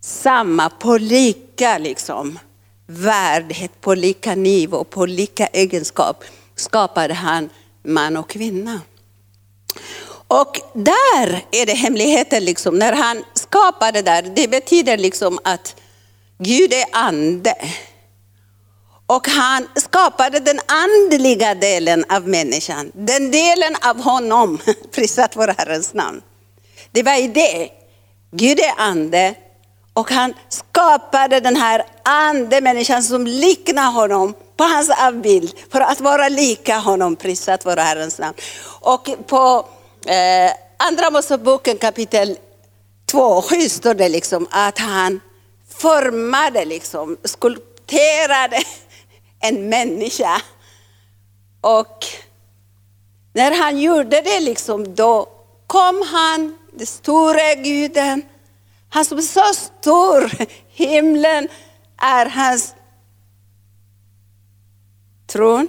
samma 0.00 0.70
på 0.70 0.98
lika 0.98 1.78
liksom, 1.78 2.38
värdighet, 2.86 3.80
på 3.80 3.94
lika 3.94 4.34
nivå, 4.34 4.84
på 4.84 5.06
lika 5.06 5.46
egenskap 5.46 6.24
skapade 6.56 7.14
han 7.14 7.50
man 7.82 8.16
och 8.16 8.30
kvinna. 8.30 8.80
Och 10.26 10.60
där 10.74 11.44
är 11.50 11.66
det 11.66 11.74
hemligheten, 11.74 12.44
liksom, 12.44 12.78
när 12.78 12.92
han 12.92 13.24
skapade 13.34 14.02
där, 14.02 14.22
det 14.22 14.48
betyder 14.48 14.98
liksom 14.98 15.38
att 15.44 15.76
Gud 16.38 16.72
är 16.72 16.84
ande. 16.92 17.54
Och 19.06 19.28
han 19.28 19.68
skapade 19.76 20.40
den 20.40 20.60
andliga 20.66 21.54
delen 21.54 22.04
av 22.08 22.28
människan, 22.28 22.92
den 22.94 23.30
delen 23.30 23.76
av 23.82 24.02
honom, 24.02 24.58
prisat 24.90 25.36
vår 25.36 25.54
Herrens 25.58 25.94
namn. 25.94 26.22
Det 26.92 27.02
var 27.02 27.22
idé. 27.22 27.70
Gud 28.30 28.58
är 28.58 28.74
ande 28.76 29.34
och 29.94 30.10
han 30.10 30.34
skapade 30.48 31.40
den 31.40 31.56
här 31.56 31.84
andemänniskan 32.02 33.02
som 33.02 33.26
liknar 33.26 33.92
honom 33.92 34.34
på 34.56 34.64
hans 34.64 34.90
avbild 34.90 35.54
för 35.70 35.80
att 35.80 36.00
vara 36.00 36.28
lika 36.28 36.78
honom, 36.78 37.16
prisat 37.16 37.66
vår 37.66 37.76
Herrens 37.76 38.18
namn. 38.18 38.36
Och 38.80 39.08
på 39.26 39.68
eh, 40.06 40.52
Andra 40.76 41.10
Moseboken 41.10 41.78
kapitel 41.78 42.38
2, 43.10 43.42
7 43.42 43.68
står 43.68 43.94
det 43.94 44.08
liksom 44.08 44.46
att 44.50 44.78
han 44.78 45.20
formade, 45.68 46.64
liksom, 46.64 47.16
skulpterade 47.24 48.62
en 49.40 49.68
människa. 49.68 50.42
Och 51.60 52.06
när 53.32 53.62
han 53.62 53.80
gjorde 53.80 54.20
det, 54.20 54.40
liksom, 54.40 54.94
då 54.94 55.28
kom 55.66 56.02
han, 56.12 56.58
den 56.72 56.86
store 56.86 57.54
guden, 57.54 58.22
han 58.88 59.04
som 59.04 59.18
är 59.18 59.22
så 59.22 59.54
stor, 59.54 60.30
himlen 60.68 61.48
är 62.02 62.26
hans 62.26 62.74
tron. 65.26 65.68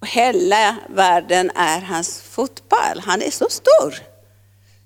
Och 0.00 0.08
hela 0.08 0.76
världen 0.88 1.50
är 1.54 1.80
hans 1.80 2.22
fotboll. 2.22 3.00
Han 3.04 3.22
är 3.22 3.30
så 3.30 3.48
stor. 3.48 3.94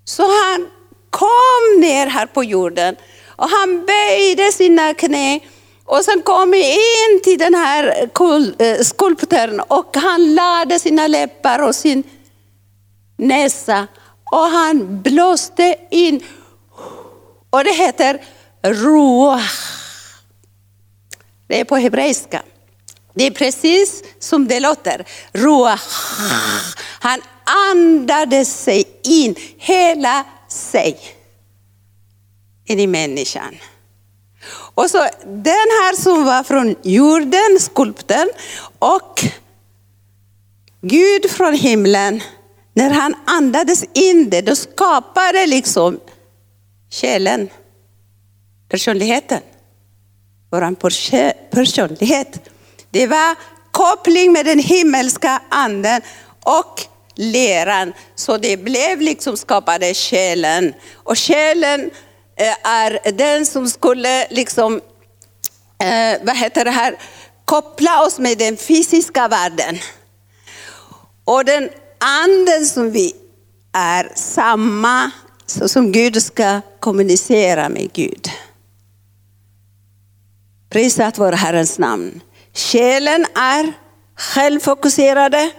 Så 0.03 0.23
han 0.23 0.67
kom 1.09 1.81
ner 1.81 2.07
här 2.07 2.25
på 2.25 2.43
jorden 2.43 2.95
och 3.25 3.49
han 3.49 3.85
böjde 3.85 4.51
sina 4.51 4.93
knä 4.93 5.39
och 5.85 6.03
sen 6.03 6.21
kom 6.21 6.53
in 6.53 7.21
till 7.23 7.37
den 7.37 7.55
här 7.55 8.09
eh, 8.59 8.81
skulptören 8.81 9.59
och 9.59 9.97
han 9.97 10.35
lade 10.35 10.79
sina 10.79 11.07
läppar 11.07 11.63
och 11.63 11.75
sin 11.75 12.03
näsa 13.17 13.87
och 14.31 14.45
han 14.45 15.01
blåste 15.01 15.75
in. 15.91 16.23
Och 17.49 17.63
det 17.63 17.73
heter 17.73 18.21
ruach. 18.63 19.77
Det 21.47 21.59
är 21.59 21.65
på 21.65 21.75
hebreiska. 21.77 22.43
Det 23.13 23.23
är 23.23 23.31
precis 23.31 24.03
som 24.19 24.47
det 24.47 24.59
låter. 24.59 25.05
Ruach. 25.31 25.81
Han 26.99 27.21
andade 27.71 28.45
sig 28.45 28.99
in, 29.03 29.35
hela 29.57 30.25
sig, 30.47 30.99
in 32.65 32.79
i 32.79 32.87
människan. 32.87 33.55
Och 34.49 34.89
så 34.89 34.97
den 35.25 35.67
här 35.81 35.95
som 35.95 36.25
var 36.25 36.43
från 36.43 36.75
jorden, 36.83 37.59
skulpten, 37.59 38.29
och 38.79 39.23
Gud 40.81 41.31
från 41.31 41.53
himlen, 41.53 42.21
när 42.77 42.89
han 42.89 43.15
andades 43.25 43.83
in 43.93 44.29
det, 44.29 44.41
då 44.41 44.55
skapade 44.55 45.47
liksom 45.47 45.99
själen, 46.91 47.49
personligheten. 48.69 49.41
Vår 50.51 50.75
personlighet. 51.49 52.49
Det 52.89 53.07
var 53.07 53.35
koppling 53.71 54.31
med 54.31 54.45
den 54.45 54.59
himmelska 54.59 55.41
anden 55.49 56.01
och 56.43 56.81
leran, 57.15 57.93
Så 58.15 58.37
det 58.37 58.57
blev 58.57 59.01
liksom 59.01 59.37
skapade 59.37 59.93
själen. 59.93 60.73
Och 60.95 61.17
själen 61.17 61.91
eh, 62.35 62.67
är 62.67 63.11
den 63.11 63.45
som 63.45 63.69
skulle 63.69 64.27
liksom, 64.29 64.81
eh, 65.83 66.21
vad 66.23 66.37
heter 66.37 66.65
det 66.65 66.71
här, 66.71 66.95
koppla 67.45 68.05
oss 68.05 68.19
med 68.19 68.37
den 68.37 68.57
fysiska 68.57 69.27
världen. 69.27 69.77
Och 71.25 71.45
den 71.45 71.69
anden 71.99 72.65
som 72.65 72.91
vi 72.91 73.13
är 73.73 74.11
samma, 74.15 75.11
så 75.45 75.67
som 75.67 75.91
Gud 75.91 76.23
ska 76.23 76.61
kommunicera 76.79 77.69
med 77.69 77.93
Gud. 77.93 78.29
Prisat 80.69 81.17
vår 81.17 81.31
Herrens 81.31 81.79
namn. 81.79 82.21
Själen 82.53 83.25
är 83.35 83.73
självfokuserade, 84.15 85.49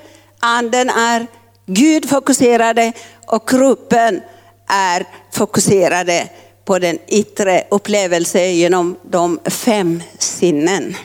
anden 0.40 0.90
är 0.90 1.26
Gudfokuserade 1.66 2.92
och 3.26 3.48
kroppen 3.48 4.20
är 4.68 5.06
fokuserade 5.32 6.28
på 6.64 6.78
den 6.78 6.98
yttre 7.08 7.64
upplevelsen 7.70 8.56
genom 8.56 8.96
de 9.02 9.38
fem 9.44 10.02
sinnen. 10.18 10.96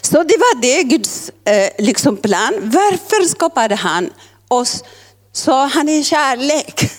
Så 0.00 0.22
det 0.22 0.36
var 0.36 0.60
det 0.60 0.82
Guds 0.82 1.30
eh, 1.44 1.70
liksom 1.78 2.16
plan. 2.16 2.54
Varför 2.60 3.28
skapade 3.28 3.74
han 3.74 4.10
oss? 4.48 4.84
Så 5.32 5.52
han 5.52 5.88
är 5.88 6.02
kärlek. 6.02 6.90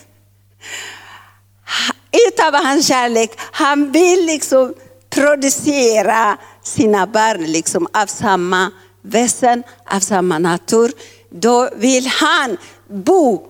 Utav 2.27 2.53
hans 2.53 2.87
kärlek, 2.87 3.31
han 3.51 3.91
vill 3.91 4.25
liksom 4.25 4.73
producera 5.09 6.37
sina 6.63 7.07
barn 7.07 7.43
liksom 7.45 7.87
av 7.93 8.07
samma 8.07 8.71
väsen, 9.01 9.63
av 9.85 9.99
samma 9.99 10.39
natur. 10.39 10.91
Då 11.29 11.69
vill 11.75 12.07
han 12.07 12.57
bo 12.87 13.47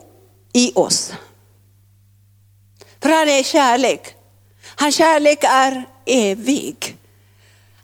i 0.54 0.72
oss. 0.76 1.14
För 3.02 3.10
han 3.10 3.30
är 3.30 3.44
kärlek. 3.44 4.16
Hans 4.76 4.96
kärlek 4.96 5.40
är 5.44 5.88
evig. 6.06 6.99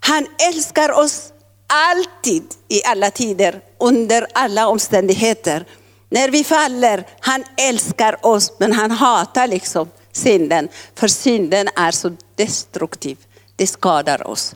Han 0.05 0.27
älskar 0.47 0.91
oss 0.91 1.33
alltid, 1.67 2.43
i 2.67 2.83
alla 2.85 3.11
tider, 3.11 3.61
under 3.79 4.27
alla 4.33 4.67
omständigheter. 4.67 5.65
När 6.09 6.29
vi 6.29 6.43
faller, 6.43 7.07
han 7.19 7.43
älskar 7.57 8.25
oss 8.25 8.53
men 8.59 8.73
han 8.73 8.91
hatar 8.91 9.47
liksom 9.47 9.89
synden. 10.11 10.67
För 10.95 11.07
synden 11.07 11.67
är 11.75 11.91
så 11.91 12.15
destruktiv. 12.35 13.17
Det 13.55 13.67
skadar 13.67 14.27
oss. 14.27 14.55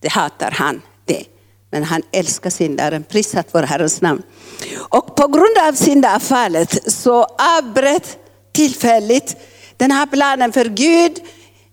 Det 0.00 0.08
hatar 0.08 0.50
han 0.50 0.82
det. 1.04 1.24
Men 1.70 1.84
han 1.84 2.02
älskar 2.12 2.50
syndaren. 2.50 3.04
Prisat 3.04 3.48
vår 3.52 3.62
Herrens 3.62 4.00
namn. 4.00 4.22
Och 4.78 5.16
på 5.16 5.26
grund 5.26 5.58
av 5.68 5.72
syndafallet 5.72 6.92
så 6.92 7.24
avbröt 7.58 8.18
tillfälligt 8.52 9.36
den 9.76 9.90
här 9.90 10.06
planen 10.06 10.52
för 10.52 10.64
Gud 10.64 11.20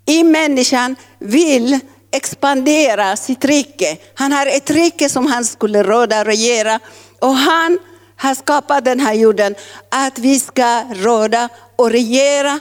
i 0.06 0.24
människan 0.24 0.96
vill 1.20 1.80
expandera 2.12 3.16
sitt 3.16 3.46
rike. 3.46 3.98
Han 4.14 4.32
har 4.32 4.46
ett 4.46 4.70
rike 4.70 5.10
som 5.10 5.28
han 5.28 5.46
skulle 5.46 5.84
råda 5.84 6.20
och 6.20 6.26
regera. 6.26 6.80
Och 7.20 7.36
han 7.36 7.80
har 8.18 8.36
skapat 8.36 8.86
den 8.86 9.00
här 9.00 9.14
jorden 9.14 9.56
att 9.90 10.20
vi 10.20 10.40
ska 10.40 10.84
råda 10.94 11.50
och 11.76 11.92
regera 11.92 12.60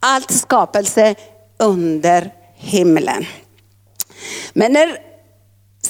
allt 0.00 0.30
skapelse 0.30 1.14
under 1.58 2.32
himlen. 2.54 3.26
Men 4.52 4.72
när 4.72 4.98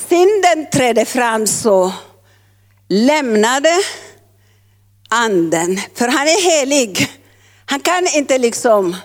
synden 0.08 0.70
trädde 0.72 1.04
fram 1.04 1.46
så 1.46 1.92
lämnade 2.88 3.70
anden, 5.10 5.80
för 5.94 6.08
han 6.08 6.26
är 6.26 6.42
helig. 6.50 7.10
Han 7.66 7.80
kan 7.80 8.06
inte 8.14 8.38
liksom, 8.38 8.96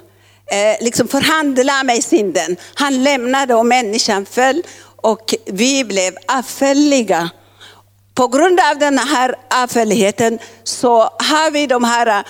eh, 0.52 0.76
liksom 0.82 1.08
förhandla 1.08 1.84
med 1.84 2.04
synden. 2.04 2.58
Han 2.74 3.04
lämnade 3.04 3.56
och 3.56 3.66
människan 3.66 4.26
föll 4.26 4.64
och 4.96 5.36
vi 5.46 5.84
blev 5.84 6.18
avfälliga. 6.28 7.30
På 8.14 8.28
grund 8.28 8.60
av 8.60 8.80
den 8.80 8.98
här 8.98 9.36
avfälligheten 9.50 10.40
så 10.64 11.00
har 11.02 11.52
vi 11.52 11.68
de 11.68 11.84
här, 11.84 12.24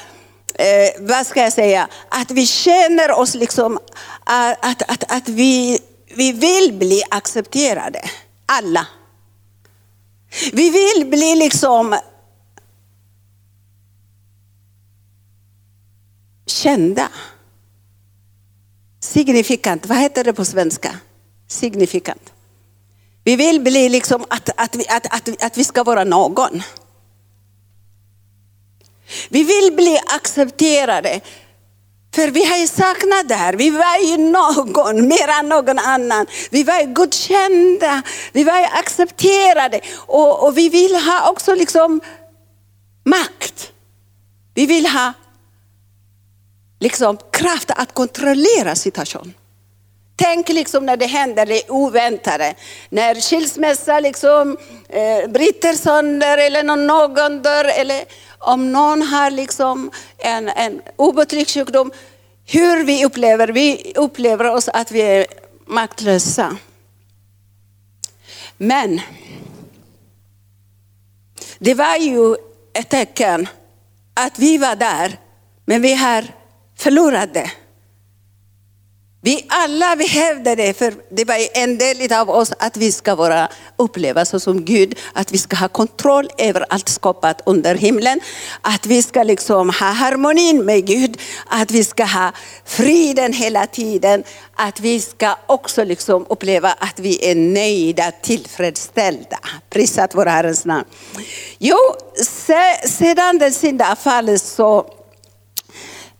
eh, 0.56 0.90
vad 1.00 1.28
ska 1.28 1.42
jag 1.42 1.54
säga, 1.54 1.88
att 2.10 2.32
vi 2.32 2.48
känner 2.48 3.12
oss 3.12 3.36
liksom, 3.36 3.80
att, 4.24 4.66
att, 4.66 4.82
att, 4.92 5.12
att 5.12 5.30
vi, 5.30 5.80
vi 6.16 6.32
vill 6.32 6.74
bli 6.74 7.04
accepterade. 7.10 8.02
Alla. 8.46 8.88
Vi 10.54 10.70
vill 10.70 11.06
bli 11.06 11.36
liksom 11.36 12.00
kända. 16.46 17.10
Signifikant, 19.04 19.86
vad 19.86 19.98
heter 19.98 20.24
det 20.24 20.34
på 20.34 20.46
svenska? 20.46 20.96
Signifikant. 21.48 22.34
Vi 23.24 23.36
vill 23.36 23.62
bli 23.62 23.90
liksom 23.90 24.26
att, 24.30 24.50
att, 24.58 24.76
vi, 24.76 24.88
att, 24.88 25.06
att, 25.14 25.44
att 25.44 25.58
vi 25.58 25.64
ska 25.64 25.84
vara 25.84 26.04
någon. 26.04 26.64
Vi 29.30 29.44
vill 29.44 29.76
bli 29.76 30.00
accepterade. 30.08 31.22
För 32.16 32.28
vi 32.28 32.46
har 32.46 32.58
ju 32.58 32.68
saknat 32.68 33.28
det 33.28 33.36
här. 33.36 33.54
Vi 33.54 33.70
var 33.70 33.98
ju 33.98 34.18
någon, 34.18 35.08
mer 35.08 35.28
än 35.40 35.50
någon 35.50 35.80
annan. 35.80 36.26
Vi 36.50 36.64
var 36.64 36.80
ju 36.80 36.94
godkända, 36.94 38.02
vi 38.32 38.44
var 38.44 38.60
ju 38.60 38.66
accepterade. 38.66 39.82
Och, 39.96 40.48
och 40.48 40.58
vi 40.58 40.70
vill 40.70 40.96
ha 40.96 41.30
också 41.30 41.56
liksom 41.56 42.02
makt. 43.04 43.72
Vi 44.54 44.66
vill 44.66 44.86
ha 44.86 45.14
liksom 46.82 47.18
kraft 47.32 47.72
att 47.76 47.94
kontrollera 47.94 48.76
situationen. 48.76 49.34
Tänk 50.16 50.50
liksom 50.50 50.86
när 50.86 50.98
det 50.98 51.06
händer 51.06 51.46
det 51.46 51.70
oväntade. 51.70 52.56
När 52.90 53.16
skilsmässa 53.16 54.00
liksom 54.00 54.58
eh, 54.90 55.30
bryter 55.30 55.74
sönder 55.74 56.38
eller 56.38 56.64
någon, 56.64 56.88
någon 56.88 57.42
dör 57.42 57.66
eller 57.66 58.04
om 58.40 58.72
någon 58.72 59.02
har 59.02 59.32
liksom 59.32 59.92
en, 60.18 60.50
en 60.50 60.82
obotlig 60.96 61.50
sjukdom. 61.50 61.92
Hur 62.46 62.84
vi 62.84 63.06
upplever, 63.06 63.48
vi 63.48 63.94
upplever 63.96 64.46
oss 64.46 64.70
att 64.70 64.92
vi 64.92 65.02
är 65.02 65.26
maktlösa. 65.66 66.58
Men 68.58 69.02
det 71.60 71.74
var 71.74 71.96
ju 71.96 72.36
ett 72.74 72.90
tecken 72.90 73.48
att 74.14 74.40
vi 74.40 74.58
var 74.58 74.76
där, 74.76 75.20
men 75.66 75.82
vi 75.82 75.94
har 75.94 76.41
Förlorade. 76.82 77.52
Vi 79.24 79.46
alla 79.50 79.96
behövde 79.96 80.56
det, 80.56 80.78
för 80.78 80.94
det 81.10 81.26
var 81.26 81.36
en 81.54 81.78
del 81.78 82.14
av 82.14 82.30
oss 82.30 82.54
att 82.60 82.78
vi 82.78 82.92
ska 82.92 83.16
vara, 83.16 83.50
uppleva 83.78 84.26
så 84.26 84.40
som 84.40 84.66
Gud, 84.66 85.00
att 85.14 85.32
vi 85.32 85.38
ska 85.38 85.56
ha 85.56 85.68
kontroll 85.68 86.30
över 86.38 86.66
allt 86.70 86.90
skapat 86.90 87.42
under 87.46 87.76
himlen. 87.76 88.20
Att 88.62 88.86
vi 88.86 89.04
ska 89.04 89.24
liksom 89.24 89.70
ha 89.70 89.92
harmonin 89.92 90.66
med 90.66 90.86
Gud, 90.86 91.22
att 91.48 91.72
vi 91.72 91.84
ska 91.84 92.04
ha 92.04 92.32
friden 92.66 93.34
hela 93.34 93.68
tiden. 93.68 94.24
Att 94.56 94.80
vi 94.80 95.00
ska 95.00 95.36
också 95.46 95.84
liksom 95.84 96.26
uppleva 96.30 96.72
att 96.72 97.00
vi 97.00 97.32
är 97.32 97.36
nöjda, 97.36 98.12
tillfredsställda. 98.12 99.40
Prisat 99.70 100.16
vår 100.16 100.26
Herrens 100.26 100.66
namn. 100.66 100.86
Jo, 101.60 101.78
sedan 102.86 103.38
den 103.38 103.54
syndafallet 103.54 104.42
så 104.42 104.98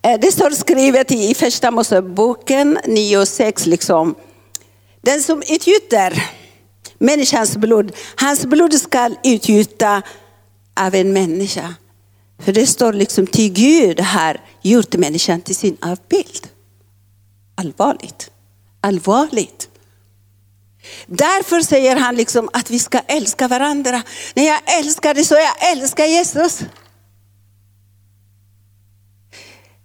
Eh, 0.04 0.20
det 0.20 0.32
står 0.32 0.50
skrivet 0.50 1.12
i 1.12 1.34
första 1.34 1.72
Moseboken 1.72 2.80
9 2.88 3.18
och 3.18 3.28
6, 3.28 3.66
liksom. 3.66 4.16
Den 5.02 5.22
som 5.22 5.42
utgjuter 5.42 6.24
människans 6.98 7.58
blod, 7.58 7.92
hans 8.16 8.46
blod 8.46 8.74
skall 8.74 9.16
utgjuta 9.24 10.02
av 10.80 10.96
en 10.96 11.14
människa. 11.14 11.76
För 12.40 12.52
det 12.54 12.68
står 12.68 12.94
liksom 12.94 13.28
till 13.28 13.54
Gud 13.54 14.00
har 14.00 14.42
gjort 14.62 14.96
människan 14.96 15.42
till 15.42 15.56
sin 15.56 15.78
avbild. 15.82 16.48
Allvarligt. 17.56 18.32
Allvarligt. 18.82 19.70
Därför 21.06 21.62
säger 21.62 21.96
han 21.96 22.16
liksom 22.16 22.50
att 22.54 22.72
vi 22.72 22.80
ska 22.80 23.00
älska 23.00 23.48
varandra. 23.48 24.02
När 24.34 24.48
jag 24.48 24.80
älskar 24.80 25.14
dig 25.14 25.24
så 25.24 25.36
jag 25.36 25.72
älskar 25.72 26.06
Jesus. 26.06 26.60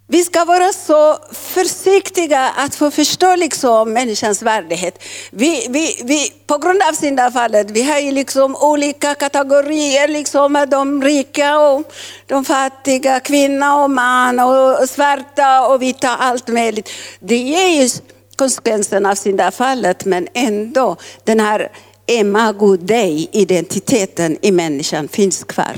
Vi 0.09 0.23
ska 0.23 0.45
vara 0.45 0.73
så 0.73 1.17
försiktiga 1.31 2.49
att 2.57 2.75
få 2.75 2.91
förstå 2.91 3.35
liksom 3.35 3.93
människans 3.93 4.41
värdighet. 4.41 5.03
Vi, 5.31 5.67
vi, 5.69 6.01
vi, 6.03 6.33
på 6.45 6.57
grund 6.57 6.81
av 6.89 6.93
syndafallet, 6.93 7.71
vi 7.71 7.83
har 7.83 7.99
ju 7.99 8.11
liksom 8.11 8.55
olika 8.55 9.15
kategorier, 9.15 10.07
liksom 10.07 10.65
de 10.71 11.03
rika 11.03 11.59
och 11.59 11.93
de 12.25 12.45
fattiga, 12.45 13.19
kvinna 13.19 13.83
och 13.83 13.89
man, 13.89 14.39
och 14.39 14.89
svarta 14.89 15.67
och 15.67 15.81
vita, 15.81 16.09
allt 16.09 16.47
möjligt. 16.47 16.89
Det 17.19 17.55
är 17.55 17.81
ju 17.81 17.89
konsekvensen 18.35 19.05
av 19.05 19.15
syndafallet, 19.15 20.05
men 20.05 20.27
ändå 20.33 20.95
den 21.23 21.39
här 21.39 21.71
imago 22.05 22.77
dei, 22.77 23.29
identiteten 23.31 24.37
i 24.41 24.51
människan 24.51 25.07
finns 25.07 25.43
kvar. 25.43 25.77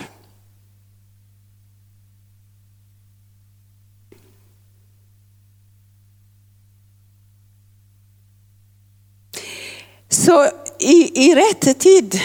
Så 10.09 10.47
i, 10.79 11.25
i 11.25 11.35
rätt 11.35 11.79
tid, 11.79 12.19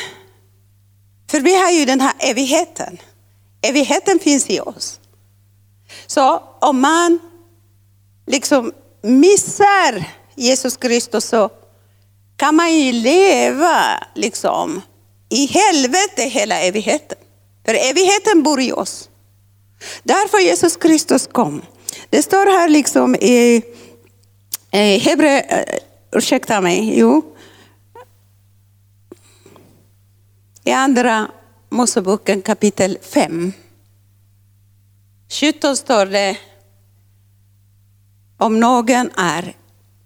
för 1.31 1.41
vi 1.41 1.57
har 1.57 1.71
ju 1.71 1.85
den 1.85 2.01
här 2.01 2.13
evigheten. 2.19 2.99
Evigheten 3.63 4.19
finns 4.19 4.51
i 4.51 4.61
oss. 4.61 5.01
Så 6.07 6.43
om 6.61 6.81
man 6.81 7.19
liksom 8.27 8.73
missar 9.03 10.05
Jesus 10.35 10.77
Kristus 10.77 11.25
så 11.25 11.51
kan 12.37 12.55
man 12.55 12.75
ju 12.75 12.93
leva 12.93 14.05
liksom 14.15 14.83
i 15.29 15.47
helvete 15.47 16.23
hela 16.23 16.61
evigheten. 16.61 17.19
För 17.65 17.75
evigheten 17.75 18.43
bor 18.43 18.61
i 18.61 18.73
oss. 18.73 19.09
Därför 20.03 20.39
Jesus 20.39 20.77
Kristus 20.77 21.27
kom. 21.27 21.63
Det 22.11 22.23
står 22.23 22.47
här 22.47 22.69
liksom 22.69 23.15
i, 23.15 23.63
i 24.73 24.99
Hebre, 24.99 25.41
eh, 25.41 25.79
ursäkta 26.13 26.61
mig, 26.61 26.99
jo, 26.99 27.34
I 30.67 30.73
andra 30.73 31.31
Moseboken 31.71 32.43
kapitel 32.43 32.99
5. 33.03 33.53
17 35.29 35.77
står 35.77 36.07
det 36.07 36.37
om 38.39 38.61
någon 38.61 39.11
är 39.17 39.57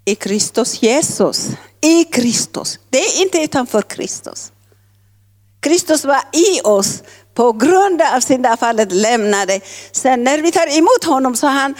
i 0.04 0.14
Kristus 0.14 0.82
Jesus. 0.82 1.48
I 1.80 2.04
Kristus. 2.04 2.78
Det 2.90 2.98
är 2.98 3.22
inte 3.22 3.38
utanför 3.38 3.82
Kristus. 3.82 4.52
Kristus 5.60 6.04
var 6.04 6.22
i 6.32 6.60
oss 6.64 7.02
på 7.34 7.52
grund 7.52 8.02
av 8.02 8.20
syndafallet 8.20 8.92
lämnade. 8.92 9.60
Sen 9.92 10.24
när 10.24 10.42
vi 10.42 10.52
tar 10.52 10.78
emot 10.78 11.04
honom 11.04 11.36
så 11.36 11.46
han 11.46 11.74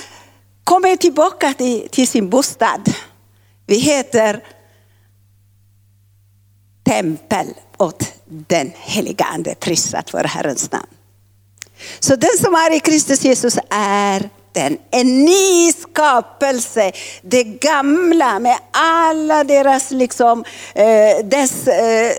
kommer 0.65 0.97
tillbaka 0.97 1.55
till, 1.55 1.89
till 1.89 2.09
sin 2.09 2.31
bostad. 2.31 2.95
Vi 3.67 3.79
heter 3.79 4.45
tempel 6.85 7.47
åt 7.79 8.18
den 8.29 8.73
helige 8.77 9.25
Ande. 9.25 9.55
Prisat 9.55 10.11
för 10.11 10.25
Herrens 10.25 10.73
namn. 10.73 10.87
Så 12.01 12.17
den 12.17 12.39
som 12.39 12.55
är 12.55 12.77
i 12.77 12.81
Kristus 12.81 13.25
Jesus 13.25 13.59
är 13.71 14.31
den, 14.53 14.79
en 14.91 15.25
ny 15.25 15.73
skapelse. 15.73 16.93
Det 17.23 17.45
gamla 17.45 18.39
med 18.39 18.59
alla 18.71 19.45
deras 19.45 19.91
liksom, 19.91 20.45
eh, 20.75 21.25
dess 21.25 21.69
eh, 21.69 22.13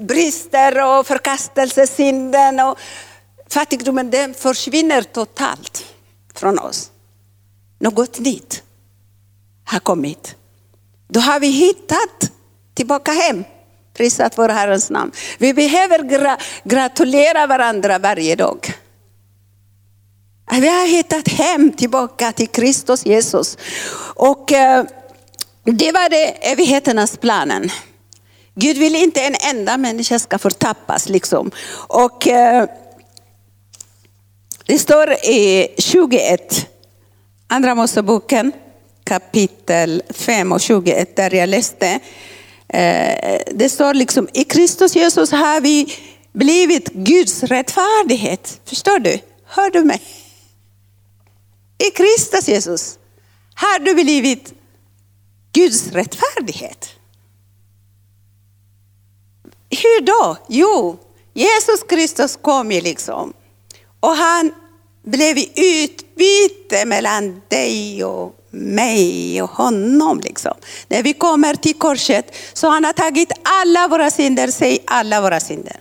brister 0.00 0.98
och 0.98 1.06
förkastelsesynden 1.06 2.60
och 2.60 2.78
fattigdomen, 3.48 4.10
den 4.10 4.34
försvinner 4.34 5.02
totalt 5.02 5.84
från 6.34 6.58
oss. 6.58 6.90
Något 7.78 8.18
nytt 8.18 8.62
har 9.64 9.78
kommit. 9.78 10.34
Då 11.08 11.20
har 11.20 11.40
vi 11.40 11.48
hittat 11.48 12.32
tillbaka 12.74 13.12
hem. 13.12 13.44
Prisat 13.96 14.38
vår 14.38 14.48
Herrens 14.48 14.90
namn. 14.90 15.12
Vi 15.38 15.54
behöver 15.54 15.98
gra 16.02 16.38
gratulera 16.64 17.46
varandra 17.46 17.98
varje 17.98 18.36
dag. 18.36 18.72
Vi 20.50 20.68
har 20.68 20.86
hittat 20.86 21.28
hem 21.28 21.72
tillbaka 21.72 22.32
till 22.32 22.48
Kristus 22.48 23.06
Jesus. 23.06 23.58
Och 24.14 24.52
eh, 24.52 24.84
det 25.64 25.92
var 25.92 26.10
det 26.10 26.50
evigheternas 26.52 27.16
planen. 27.16 27.70
Gud 28.54 28.76
vill 28.76 28.96
inte 28.96 29.20
en 29.20 29.34
enda 29.50 29.76
människa 29.76 30.18
ska 30.18 30.38
förtappas. 30.38 31.08
Liksom. 31.08 31.50
Och 31.88 32.28
eh, 32.28 32.68
det 34.66 34.78
står 34.78 35.12
i 35.12 35.68
21, 35.78 36.66
Andra 37.48 37.74
Moseboken 37.74 38.52
kapitel 39.06 40.02
5 40.10 40.52
och 40.52 40.60
21 40.60 41.16
där 41.16 41.34
jag 41.34 41.48
läste. 41.48 42.00
Eh, 42.68 43.38
det 43.54 43.68
står 43.68 43.94
liksom, 43.94 44.28
i 44.32 44.44
Kristus 44.44 44.96
Jesus 44.96 45.30
har 45.30 45.60
vi 45.60 45.96
blivit 46.32 46.88
Guds 46.92 47.42
rättfärdighet. 47.42 48.60
Förstår 48.64 48.98
du? 48.98 49.18
Hör 49.44 49.70
du 49.70 49.84
mig? 49.84 50.02
I 51.78 51.90
Kristus 51.90 52.48
Jesus 52.48 52.98
har 53.54 53.78
du 53.78 53.94
blivit 53.94 54.54
Guds 55.52 55.86
rättfärdighet. 55.86 56.90
Hur 59.70 60.00
då? 60.00 60.36
Jo, 60.48 60.98
Jesus 61.34 61.82
Kristus 61.88 62.38
kom 62.42 62.72
ju 62.72 62.80
liksom 62.80 63.32
och 64.00 64.16
han 64.16 64.54
blev 65.02 65.38
utbyte 65.56 66.86
mellan 66.86 67.42
dig 67.48 68.04
och 68.04 68.45
mig 68.56 69.42
och 69.42 69.50
honom. 69.50 70.20
Liksom. 70.20 70.54
När 70.88 71.02
vi 71.02 71.12
kommer 71.12 71.54
till 71.54 71.74
korset 71.74 72.34
så 72.52 72.68
han 72.68 72.84
har 72.84 72.92
tagit 72.92 73.32
alla 73.42 73.88
våra 73.88 74.10
synder, 74.10 74.48
säg 74.48 74.78
alla 74.86 75.20
våra 75.20 75.40
synder. 75.40 75.76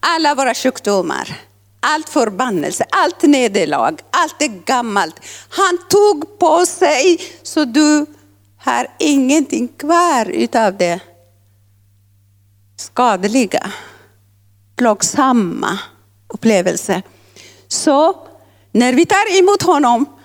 Alla 0.00 0.34
våra 0.34 0.54
sjukdomar, 0.54 1.36
allt 1.80 2.08
förbannelse, 2.08 2.84
allt 2.90 3.22
nederlag, 3.22 3.96
allt 4.10 4.38
det 4.38 4.48
gammalt. 4.48 5.20
Han 5.48 5.78
tog 5.88 6.38
på 6.38 6.66
sig 6.66 7.20
så 7.42 7.64
du 7.64 8.06
har 8.58 8.86
ingenting 8.98 9.68
kvar 9.68 10.30
utav 10.30 10.76
det 10.76 11.00
skadliga, 12.76 13.72
plågsamma 14.76 15.78
upplevelser. 16.28 17.02
Så 17.68 18.16
när 18.72 18.92
vi 18.92 19.06
tar 19.06 19.38
emot 19.38 19.62
honom 19.62 20.17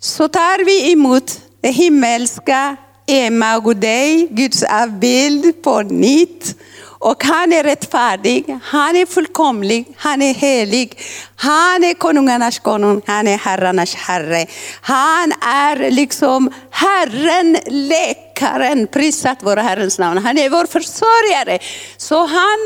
så 0.00 0.28
tar 0.28 0.64
vi 0.64 0.92
emot 0.92 1.40
det 1.60 1.70
himmelska 1.70 2.76
Emagodej, 3.06 4.28
Guds 4.30 4.62
avbild 4.62 5.62
på 5.62 5.82
nytt. 5.82 6.56
Och 6.82 7.24
han 7.24 7.52
är 7.52 7.64
rättfärdig, 7.64 8.58
han 8.62 8.96
är 8.96 9.06
fullkomlig, 9.06 9.84
han 9.96 10.22
är 10.22 10.34
helig. 10.34 10.98
Han 11.36 11.84
är 11.84 11.94
konungarnas 11.94 12.58
konung, 12.58 13.02
han 13.06 13.28
är 13.28 13.38
herrarnas 13.38 13.94
herre. 13.94 14.46
Han 14.80 15.32
är 15.42 15.90
liksom 15.90 16.50
Herren, 16.70 17.58
läkaren, 17.66 18.86
prisat 18.86 19.38
vår 19.40 19.56
Herrens 19.56 19.98
namn. 19.98 20.18
Han 20.18 20.38
är 20.38 20.50
vår 20.50 20.66
försörjare. 20.66 21.58
Så 21.96 22.18
han 22.18 22.58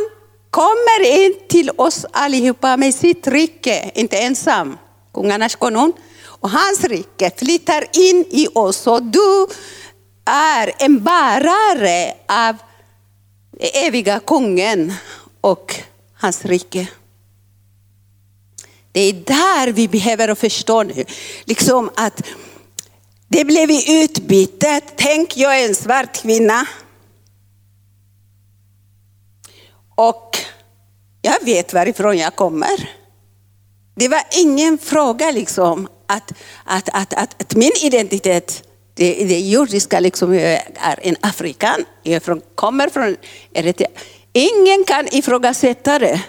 kommer 0.51 1.25
in 1.25 1.35
till 1.49 1.71
oss 1.77 2.07
allihopa 2.13 2.77
med 2.77 2.95
sitt 2.95 3.27
rike, 3.27 3.91
inte 3.95 4.19
ensam. 4.19 4.79
Kungarnas 5.15 5.55
konung 5.55 5.93
och 6.45 6.51
hans 6.51 6.85
rike 6.85 7.31
flyttar 7.37 7.85
in 7.93 8.25
i 8.31 8.49
oss 8.55 8.87
och 8.87 9.03
du 9.03 9.47
är 10.25 10.73
en 10.79 11.05
bärare 11.05 12.15
av 12.29 12.57
eviga 13.75 14.21
kungen 14.21 14.93
och 15.41 15.75
hans 16.15 16.45
rike. 16.45 16.87
Det 18.93 19.01
är 19.01 19.13
där 19.13 19.73
vi 19.73 19.89
behöver 19.89 20.35
förstå 20.35 20.83
nu. 20.83 21.05
Liksom 21.45 21.91
att 21.97 22.23
det 23.29 23.45
blev 23.45 23.71
utbytet. 23.89 24.85
Tänk, 24.97 25.37
jag 25.37 25.61
är 25.61 25.69
en 25.69 25.75
svart 25.75 26.23
kvinna. 26.23 26.67
Och 29.95 30.39
jag 31.23 31.45
vet 31.45 31.75
varifrån 31.75 32.19
jag 32.19 32.37
kommer. 32.37 32.91
Det 33.95 34.09
var 34.09 34.23
ingen 34.41 34.79
fråga 34.79 35.31
liksom 35.31 35.89
att, 36.07 36.33
att, 36.65 36.89
att, 36.93 37.15
att, 37.15 37.43
att 37.43 37.55
min 37.55 37.73
identitet, 37.83 38.63
det, 38.95 39.25
det 39.25 39.41
jordiska, 39.41 40.01
liksom, 40.01 40.35
jag 40.35 40.53
är 40.75 40.99
en 41.03 41.17
afrikan, 41.21 41.85
jag 42.03 42.23
från, 42.23 42.41
kommer 42.55 42.89
från 42.89 43.17
Eritrea. 43.53 43.89
Ingen 44.33 44.85
kan 44.85 45.09
ifrågasätta 45.15 45.99
det. 45.99 46.25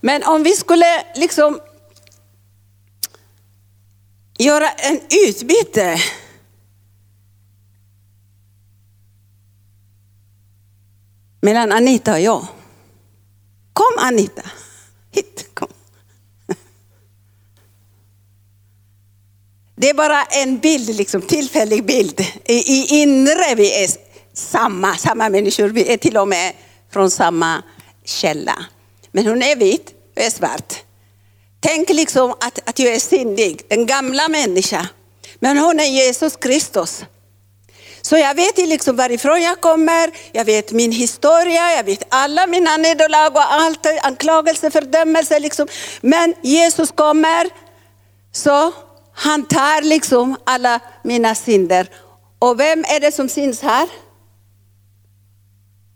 Men 0.00 0.24
om 0.24 0.42
vi 0.42 0.52
skulle 0.52 1.04
liksom 1.14 1.60
göra 4.38 4.68
en 4.70 5.00
utbyte 5.28 5.98
mellan 11.40 11.72
Anita 11.72 12.12
och 12.12 12.20
jag. 12.20 12.46
Kom 13.72 13.94
Anita, 13.98 14.42
hit 15.10 15.50
kom. 15.54 15.68
Det 19.80 19.90
är 19.90 19.94
bara 19.94 20.22
en 20.24 20.58
bild, 20.58 20.96
liksom, 20.96 21.22
tillfällig 21.22 21.84
bild. 21.84 22.20
I, 22.44 22.54
I 22.54 23.02
inre 23.02 23.54
vi 23.56 23.84
är 23.84 23.88
samma, 24.34 24.96
samma 24.96 25.28
människor. 25.28 25.68
Vi 25.68 25.92
är 25.92 25.96
till 25.96 26.16
och 26.16 26.28
med 26.28 26.52
från 26.92 27.10
samma 27.10 27.62
källa. 28.04 28.64
Men 29.12 29.26
hon 29.26 29.42
är 29.42 29.56
vit, 29.56 29.94
jag 30.14 30.26
är 30.26 30.30
svart. 30.30 30.74
Tänk 31.60 31.88
liksom 31.88 32.30
att, 32.30 32.68
att 32.68 32.78
jag 32.78 32.94
är 32.94 33.00
syndig, 33.00 33.62
den 33.68 33.86
gamla 33.86 34.28
människan. 34.28 34.86
Men 35.38 35.58
hon 35.58 35.80
är 35.80 35.84
Jesus 35.84 36.36
Kristus. 36.36 37.04
Så 38.02 38.16
jag 38.16 38.34
vet 38.34 38.58
liksom 38.58 38.96
varifrån 38.96 39.42
jag 39.42 39.60
kommer, 39.60 40.10
jag 40.32 40.44
vet 40.44 40.72
min 40.72 40.92
historia, 40.92 41.76
jag 41.76 41.84
vet 41.84 42.02
alla 42.08 42.46
mina 42.46 42.76
nederlag 42.76 43.30
och 43.30 43.52
allt, 43.52 43.86
anklagelse, 44.02 44.70
fördömelse. 44.70 45.38
Liksom. 45.38 45.68
Men 46.00 46.34
Jesus 46.42 46.90
kommer, 46.90 47.48
så 48.32 48.72
han 49.20 49.44
tar 49.44 49.82
liksom 49.82 50.36
alla 50.44 50.80
mina 51.04 51.34
synder. 51.34 51.88
Och 52.38 52.60
vem 52.60 52.84
är 52.84 53.00
det 53.00 53.12
som 53.12 53.28
syns 53.28 53.62
här? 53.62 53.88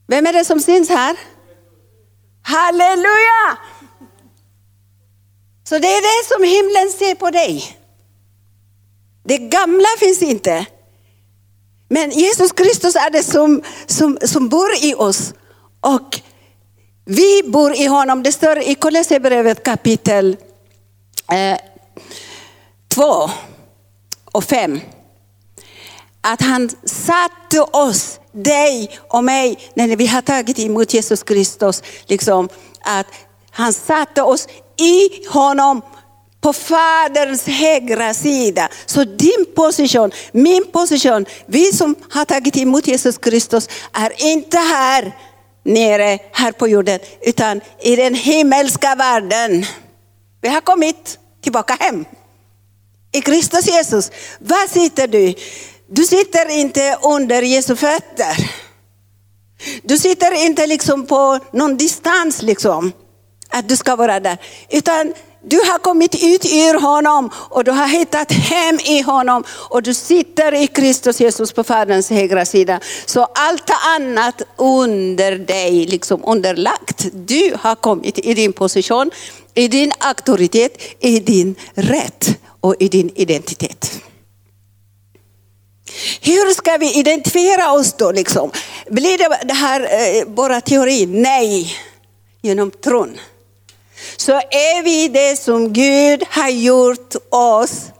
Vem 0.06 0.26
är 0.26 0.32
det 0.32 0.44
som 0.44 0.60
syns 0.60 0.88
här? 0.88 1.16
Halleluja! 2.42 3.58
Så 5.68 5.78
det 5.78 5.88
är 5.88 6.02
det 6.02 6.34
som 6.34 6.42
himlen 6.42 6.90
ser 6.98 7.14
på 7.14 7.30
dig. 7.30 7.78
Det 9.24 9.38
gamla 9.38 9.88
finns 9.98 10.22
inte. 10.22 10.66
Men 11.88 12.10
Jesus 12.10 12.52
Kristus 12.52 12.96
är 12.96 13.10
det 13.10 13.22
som, 13.22 13.62
som, 13.86 14.18
som 14.22 14.48
bor 14.48 14.70
i 14.82 14.94
oss. 14.94 15.34
Och 15.80 16.20
vi 17.04 17.42
bor 17.46 17.74
i 17.74 17.86
honom. 17.86 18.22
Det 18.22 18.32
står 18.32 18.58
i 18.58 18.74
Kolosserbrevet 18.74 19.62
kapitel 19.62 20.36
eh, 21.32 21.58
2 22.94 23.30
och 24.32 24.44
5. 24.44 24.80
Att 26.20 26.42
han 26.42 26.70
satte 26.84 27.60
oss, 27.60 28.20
dig 28.32 28.98
och 29.08 29.24
mig, 29.24 29.58
när 29.74 29.96
vi 29.96 30.06
har 30.06 30.22
tagit 30.22 30.58
emot 30.58 30.94
Jesus 30.94 31.22
Kristus, 31.22 31.82
liksom, 32.06 32.48
att 32.84 33.06
han 33.50 33.72
satte 33.72 34.22
oss 34.22 34.46
i 34.76 35.26
honom 35.28 35.82
på 36.40 36.52
Faderns 36.52 37.46
högra 37.46 38.14
sida. 38.14 38.68
Så 38.86 39.04
din 39.04 39.46
position, 39.56 40.10
min 40.32 40.64
position, 40.72 41.26
vi 41.46 41.72
som 41.72 41.94
har 42.10 42.24
tagit 42.24 42.56
emot 42.56 42.86
Jesus 42.86 43.18
Kristus 43.18 43.68
är 43.92 44.12
inte 44.32 44.58
här 44.58 45.16
nere, 45.64 46.18
här 46.32 46.52
på 46.52 46.68
jorden, 46.68 47.00
utan 47.20 47.60
i 47.80 47.96
den 47.96 48.14
himmelska 48.14 48.94
världen. 48.94 49.66
Vi 50.40 50.48
har 50.48 50.60
kommit 50.60 51.18
tillbaka 51.42 51.76
hem. 51.80 52.04
I 53.12 53.20
Kristus 53.20 53.66
Jesus. 53.66 54.10
Var 54.38 54.68
sitter 54.68 55.06
du? 55.06 55.34
Du 55.88 56.04
sitter 56.04 56.50
inte 56.50 56.98
under 57.02 57.42
Jesu 57.42 57.76
fötter. 57.76 58.50
Du 59.82 59.98
sitter 59.98 60.44
inte 60.46 60.66
liksom 60.66 61.06
på 61.06 61.38
någon 61.52 61.76
distans 61.76 62.42
liksom. 62.42 62.92
att 63.50 63.68
du 63.68 63.76
ska 63.76 63.96
vara 63.96 64.20
där. 64.20 64.38
Utan 64.70 65.14
du 65.44 65.56
har 65.56 65.78
kommit 65.78 66.14
ut 66.14 66.44
ur 66.44 66.80
honom 66.80 67.30
och 67.34 67.64
du 67.64 67.70
har 67.70 67.86
hittat 67.86 68.32
hem 68.32 68.78
i 68.84 69.00
honom 69.00 69.44
och 69.48 69.82
du 69.82 69.94
sitter 69.94 70.54
i 70.54 70.66
Kristus 70.66 71.20
Jesus 71.20 71.52
på 71.52 71.64
Faderns 71.64 72.10
högra 72.10 72.44
sida. 72.44 72.80
Så 73.06 73.24
allt 73.34 73.70
annat 73.96 74.42
under 74.56 75.32
dig, 75.32 75.86
liksom 75.86 76.24
underlagt. 76.24 77.06
Du 77.12 77.56
har 77.60 77.74
kommit 77.74 78.18
i 78.18 78.34
din 78.34 78.52
position, 78.52 79.10
i 79.54 79.68
din 79.68 79.92
auktoritet, 79.98 80.82
i 81.00 81.18
din 81.18 81.54
rätt 81.74 82.38
och 82.60 82.76
i 82.78 82.88
din 82.88 83.10
identitet. 83.14 84.00
Hur 86.20 86.54
ska 86.54 86.76
vi 86.76 86.98
identifiera 86.98 87.72
oss 87.72 87.92
då? 87.92 88.12
Liksom? 88.12 88.50
Blir 88.86 89.18
det, 89.18 89.40
det 89.44 89.54
här 89.54 89.80
eh, 89.80 90.28
bara 90.28 90.60
teori? 90.60 91.06
Nej, 91.06 91.76
genom 92.42 92.70
tron 92.70 93.18
så 94.16 94.32
är 94.32 94.82
vi 94.82 95.08
det 95.08 95.36
som 95.36 95.72
Gud 95.72 96.24
har 96.30 96.48
gjort 96.48 97.14
oss 97.30 97.90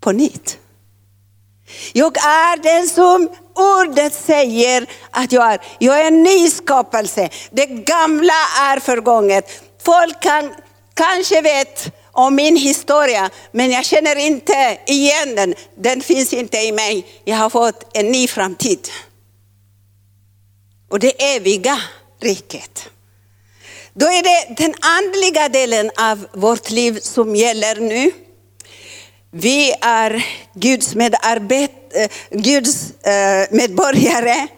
på 0.00 0.12
nytt. 0.12 0.58
Jag 1.92 2.16
är 2.16 2.56
den 2.56 2.88
som 2.88 3.28
ordet 3.54 4.14
säger 4.14 4.86
att 5.10 5.32
jag 5.32 5.52
är. 5.52 5.60
Jag 5.78 6.00
är 6.00 6.04
en 6.04 6.22
ny 6.22 6.50
skapelse. 6.50 7.28
Det 7.50 7.66
gamla 7.66 8.34
är 8.60 8.80
förgånget. 8.80 9.50
Folk 9.84 10.22
kan, 10.22 10.54
kanske 10.94 11.40
vet 11.40 11.94
om 12.12 12.34
min 12.34 12.56
historia, 12.56 13.30
men 13.52 13.70
jag 13.70 13.84
känner 13.84 14.16
inte 14.16 14.78
igen 14.86 15.34
den. 15.36 15.54
Den 15.74 16.00
finns 16.00 16.32
inte 16.32 16.58
i 16.58 16.72
mig. 16.72 17.06
Jag 17.24 17.36
har 17.36 17.50
fått 17.50 17.96
en 17.96 18.12
ny 18.12 18.28
framtid. 18.28 18.88
Och 20.90 20.98
det 20.98 21.36
eviga 21.36 21.80
riket. 22.20 22.88
Då 23.92 24.06
är 24.06 24.22
det 24.22 24.54
den 24.62 24.74
andliga 24.80 25.48
delen 25.48 25.90
av 25.96 26.26
vårt 26.32 26.70
liv 26.70 26.98
som 27.00 27.36
gäller 27.36 27.80
nu. 27.80 28.12
Vi 29.30 29.74
är 29.80 30.26
Guds, 30.54 30.94
medarbet, 30.94 31.70
eh, 31.94 32.10
Guds 32.30 32.90
eh, 32.90 33.46
medborgare. 33.50 34.48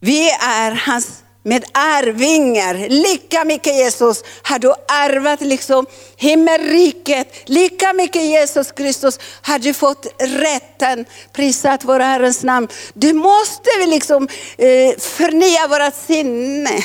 Vi 0.00 0.30
är 0.30 0.70
hans 0.70 1.21
med 1.42 1.64
arvingar. 1.72 2.88
Lika 2.88 3.44
mycket 3.44 3.76
Jesus 3.76 4.24
har 4.42 4.58
du 4.58 4.74
ärvat 4.88 5.40
liksom 5.40 5.86
himmelriket. 6.16 7.34
Lika 7.44 7.92
mycket 7.92 8.22
Jesus 8.22 8.72
Kristus 8.72 9.18
har 9.42 9.58
du 9.58 9.74
fått 9.74 10.06
rätten. 10.18 11.04
Prisat 11.32 11.84
vår 11.84 12.00
Herrens 12.00 12.42
namn. 12.42 12.68
Du 12.94 13.12
måste 13.12 13.70
liksom 13.86 14.28
eh, 14.58 14.98
förnya 14.98 15.66
vårt 15.68 15.94
sinne. 16.06 16.82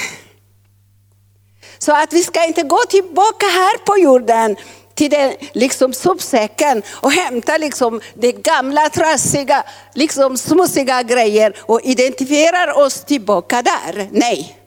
Så 1.80 1.92
att 1.92 2.14
vi 2.14 2.24
ska 2.24 2.46
inte 2.46 2.64
gå 2.64 2.80
tillbaka 2.90 3.46
här 3.46 3.78
på 3.78 3.98
jorden 3.98 4.56
till 4.98 5.10
den 5.10 5.36
liksom 5.54 5.94
sopsäcken 5.94 6.84
och 6.88 7.12
hämta 7.12 7.58
liksom 7.58 8.02
det 8.14 8.32
gamla 8.32 8.90
trassiga, 8.90 9.64
liksom 9.94 10.38
smutsiga 10.38 11.04
grejer 11.04 11.56
och 11.60 11.82
identifierar 11.84 12.78
oss 12.78 13.04
tillbaka 13.04 13.62
där. 13.62 14.10
Nej. 14.12 14.58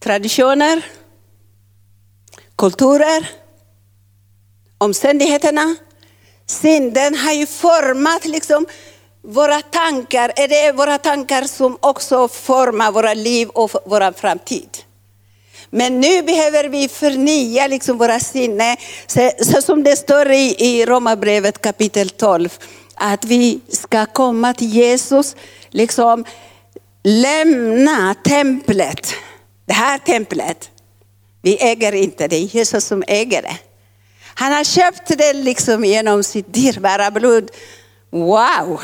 Traditioner, 0.00 0.86
kulturer, 2.56 3.30
omständigheterna, 4.78 5.76
synden 6.46 7.14
har 7.14 7.32
ju 7.32 7.46
format 7.46 8.24
liksom 8.24 8.66
våra 9.22 9.60
tankar, 9.60 10.32
är 10.36 10.48
det 10.48 10.72
våra 10.72 10.98
tankar 10.98 11.42
som 11.42 11.78
också 11.80 12.28
formar 12.28 12.92
våra 12.92 13.14
liv 13.14 13.48
och 13.48 13.70
vår 13.84 14.12
framtid. 14.12 14.78
Men 15.70 16.00
nu 16.00 16.22
behöver 16.22 16.68
vi 16.68 16.88
förnya 16.88 17.66
liksom 17.66 17.98
våra 17.98 18.20
sinnen, 18.20 18.76
så, 19.06 19.30
så 19.38 19.62
som 19.62 19.82
det 19.82 19.96
står 19.96 20.30
i, 20.30 20.56
i 20.58 20.86
Romarbrevet 20.86 21.62
kapitel 21.62 22.10
12, 22.10 22.58
att 22.94 23.24
vi 23.24 23.60
ska 23.68 24.06
komma 24.06 24.54
till 24.54 24.68
Jesus, 24.68 25.36
liksom 25.68 26.24
lämna 27.02 28.14
templet. 28.14 29.14
Det 29.66 29.72
här 29.72 29.98
templet, 29.98 30.70
vi 31.42 31.62
äger 31.62 31.92
inte 31.92 32.28
det, 32.28 32.36
är 32.36 32.40
Jesus 32.40 32.84
som 32.84 33.04
äger 33.06 33.42
det. 33.42 33.56
Han 34.34 34.52
har 34.52 34.64
köpt 34.64 35.18
det 35.18 35.32
liksom 35.32 35.84
genom 35.84 36.22
sitt 36.22 36.54
dyrbara 36.54 37.10
blod. 37.10 37.50
Wow! 38.10 38.80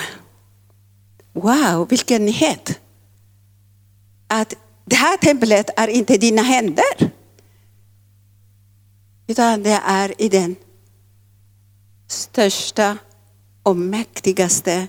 Wow, 1.37 1.89
vilken 1.89 2.27
nyhet! 2.27 2.81
Att 4.27 4.55
det 4.85 4.97
här 4.97 5.17
templet 5.17 5.71
är 5.77 5.89
inte 5.89 6.17
dina 6.17 6.43
händer. 6.43 7.11
Utan 9.27 9.63
det 9.63 9.81
är 9.85 10.23
i 10.23 10.29
den 10.29 10.57
största 12.09 12.99
och 13.63 13.77
mäktigaste 13.77 14.89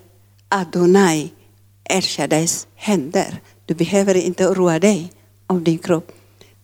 Adonai, 0.49 1.29
Ershadais 1.83 2.67
händer. 2.75 3.41
Du 3.65 3.73
behöver 3.73 4.15
inte 4.15 4.47
oroa 4.47 4.79
dig 4.79 5.11
om 5.47 5.63
din 5.63 5.77
kropp. 5.77 6.11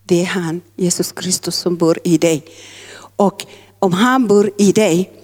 Det 0.03 0.21
är 0.21 0.25
han, 0.25 0.61
Jesus 0.75 1.11
Kristus, 1.11 1.55
som 1.55 1.75
bor 1.77 1.99
i 2.03 2.17
dig. 2.17 2.45
Och 3.15 3.45
om 3.79 3.93
han 3.93 4.27
bor 4.27 4.51
i 4.57 4.71
dig 4.71 5.22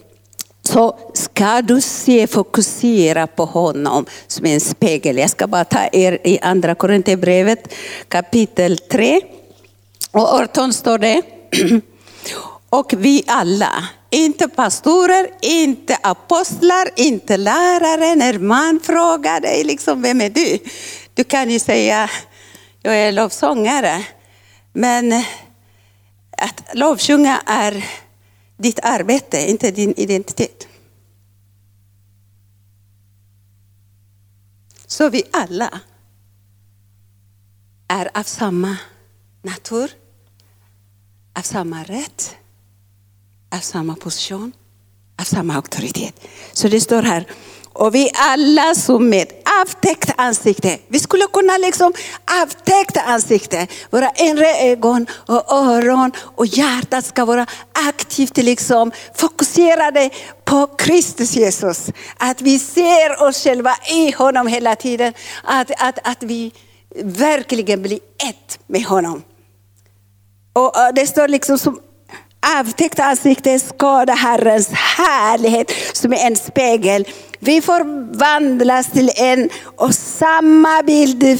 så 0.71 0.97
ska 1.13 1.61
du 1.61 1.81
se, 1.81 2.27
fokusera 2.27 3.27
på 3.27 3.45
honom 3.45 4.05
som 4.27 4.45
en 4.45 4.59
spegel. 4.59 5.17
Jag 5.17 5.29
ska 5.29 5.47
bara 5.47 5.65
ta 5.65 5.89
er 5.91 6.19
i 6.23 6.39
andra 6.39 6.75
Korinthierbrevet 6.75 7.73
kapitel 8.07 8.77
3 8.77 9.21
och 10.11 10.33
18 10.33 10.73
står 10.73 10.97
det. 10.97 11.21
Och 12.69 12.93
vi 12.97 13.23
alla, 13.27 13.87
inte 14.09 14.47
pastorer, 14.47 15.29
inte 15.41 15.97
apostlar, 16.01 16.89
inte 16.95 17.37
lärare. 17.37 18.15
När 18.15 18.39
man 18.39 18.79
frågar 18.83 19.41
dig, 19.41 19.63
liksom, 19.63 20.01
vem 20.01 20.21
är 20.21 20.29
du? 20.29 20.59
Du 21.13 21.23
kan 21.23 21.49
ju 21.49 21.59
säga, 21.59 22.09
jag 22.81 22.97
är 22.97 23.11
lovsångare. 23.11 24.05
Men 24.73 25.13
att 26.37 26.63
lovsjunga 26.73 27.41
är 27.45 27.85
ditt 28.59 28.79
arbete, 28.83 29.49
inte 29.49 29.71
din 29.71 29.93
identitet. 29.97 30.67
Så 34.87 35.09
vi 35.09 35.23
alla 35.31 35.79
är 37.87 38.17
av 38.17 38.23
samma 38.23 38.77
natur, 39.41 39.91
av 41.33 41.41
samma 41.41 41.83
rätt, 41.83 42.35
av 43.51 43.59
samma 43.59 43.95
position, 43.95 44.51
av 45.19 45.23
samma 45.23 45.55
auktoritet. 45.55 46.21
Så 46.53 46.67
det 46.67 46.81
står 46.81 47.03
här, 47.03 47.27
och 47.79 47.95
vi 47.95 48.09
alla 48.13 48.75
som 48.75 49.09
med 49.09 49.27
avtäckt 49.61 50.13
ansikte, 50.17 50.77
vi 50.87 50.99
skulle 50.99 51.25
kunna 51.33 51.57
liksom 51.57 51.93
avtäckt 52.41 52.97
ansikte, 52.97 53.67
våra 53.89 54.11
inre 54.15 54.71
ögon 54.71 55.07
och 55.11 55.51
öron 55.51 56.11
och 56.17 56.45
hjärtat 56.45 57.05
ska 57.05 57.25
vara 57.25 57.45
aktivt 57.89 58.37
liksom 58.37 58.91
fokuserade 59.15 60.09
på 60.45 60.67
Kristus 60.67 61.35
Jesus. 61.35 61.89
Att 62.17 62.41
vi 62.41 62.59
ser 62.59 63.23
oss 63.23 63.43
själva 63.43 63.75
i 63.91 64.11
honom 64.11 64.47
hela 64.47 64.75
tiden, 64.75 65.13
att, 65.43 65.71
att, 65.77 65.99
att 66.03 66.23
vi 66.23 66.51
verkligen 67.03 67.81
blir 67.81 67.99
ett 68.29 68.59
med 68.67 68.83
honom. 68.83 69.23
Och 70.53 70.73
det 70.95 71.07
står 71.07 71.27
liksom 71.27 71.57
som 71.57 71.79
avtäckt 72.41 72.99
ansikte 72.99 73.59
skadar 73.59 74.15
Herrens 74.15 74.69
härlighet 74.69 75.71
som 75.93 76.13
är 76.13 76.27
en 76.27 76.35
spegel. 76.35 77.07
Vi 77.39 77.61
förvandlas 77.61 78.91
till 78.91 79.11
en 79.15 79.49
och 79.63 79.95
samma 79.95 80.83
bild 80.83 81.39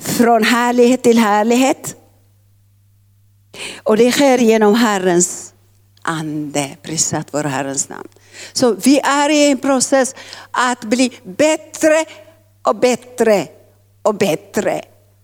från 0.00 0.42
härlighet 0.42 1.02
till 1.02 1.18
härlighet. 1.18 1.96
Och 3.82 3.96
det 3.96 4.12
sker 4.12 4.38
genom 4.38 4.74
Herrens 4.74 5.52
ande, 6.02 6.76
prisat 6.82 7.28
vår 7.30 7.44
Herrens 7.44 7.88
namn. 7.88 8.08
Så 8.52 8.72
vi 8.72 8.98
är 8.98 9.28
i 9.28 9.50
en 9.50 9.58
process 9.58 10.14
att 10.50 10.84
bli 10.84 11.12
bättre 11.24 12.04
och 12.62 12.76
bättre 12.76 13.46
och 14.02 14.14
bättre 14.14 14.82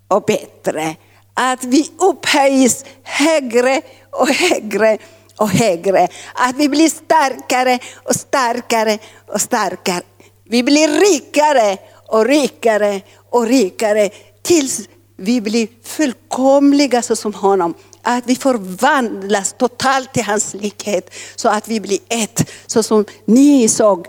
och 0.08 0.22
bättre. 0.22 0.96
Att 1.34 1.64
vi 1.64 1.90
upphöjs 1.98 2.84
högre 3.02 3.82
och 4.10 4.28
högre 4.28 4.98
och 5.36 5.50
högre. 5.50 6.08
Att 6.34 6.56
vi 6.56 6.68
blir 6.68 6.88
starkare 6.88 7.78
och 8.04 8.14
starkare 8.14 8.98
och 9.26 9.40
starkare. 9.40 10.02
Vi 10.44 10.62
blir 10.62 10.88
rikare 10.88 11.78
och 12.08 12.26
rikare 12.26 13.00
och 13.30 13.46
rikare 13.46 14.10
tills 14.42 14.88
vi 15.16 15.40
blir 15.40 15.68
fullkomliga 15.84 17.02
såsom 17.02 17.34
honom. 17.34 17.74
Att 18.02 18.26
vi 18.26 18.36
förvandlas 18.36 19.54
totalt 19.58 20.12
till 20.12 20.24
hans 20.24 20.54
likhet 20.54 21.14
så 21.36 21.48
att 21.48 21.68
vi 21.68 21.80
blir 21.80 21.98
ett. 22.08 22.50
Så 22.66 22.82
som 22.82 23.04
ni 23.24 23.68
såg 23.68 24.06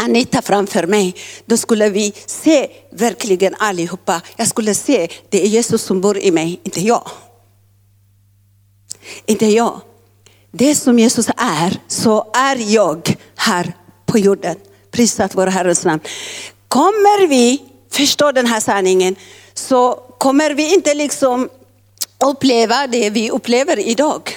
Anita 0.00 0.42
framför 0.42 0.86
mig, 0.86 1.14
då 1.46 1.56
skulle 1.56 1.90
vi 1.90 2.12
se 2.26 2.68
verkligen 2.90 3.54
allihopa. 3.58 4.22
Jag 4.36 4.48
skulle 4.48 4.74
se, 4.74 5.08
det 5.28 5.42
är 5.42 5.46
Jesus 5.46 5.82
som 5.82 6.00
bor 6.00 6.18
i 6.18 6.30
mig, 6.30 6.60
inte 6.62 6.80
jag. 6.80 7.10
Inte 9.26 9.46
jag. 9.46 9.80
Det 10.52 10.74
som 10.74 10.98
Jesus 10.98 11.28
är, 11.36 11.80
så 11.88 12.30
är 12.34 12.56
jag 12.74 13.16
här 13.36 13.72
på 14.06 14.18
jorden. 14.18 14.56
Prisat 14.90 15.34
vår 15.34 15.46
Herrens 15.46 15.84
namn. 15.84 16.00
Kommer 16.68 17.26
vi 17.26 17.62
förstå 17.90 18.32
den 18.32 18.46
här 18.46 18.60
sanningen 18.60 19.16
så 19.54 19.94
kommer 20.18 20.54
vi 20.54 20.74
inte 20.74 20.94
liksom 20.94 21.48
uppleva 22.24 22.86
det 22.86 23.10
vi 23.10 23.30
upplever 23.30 23.78
idag. 23.78 24.36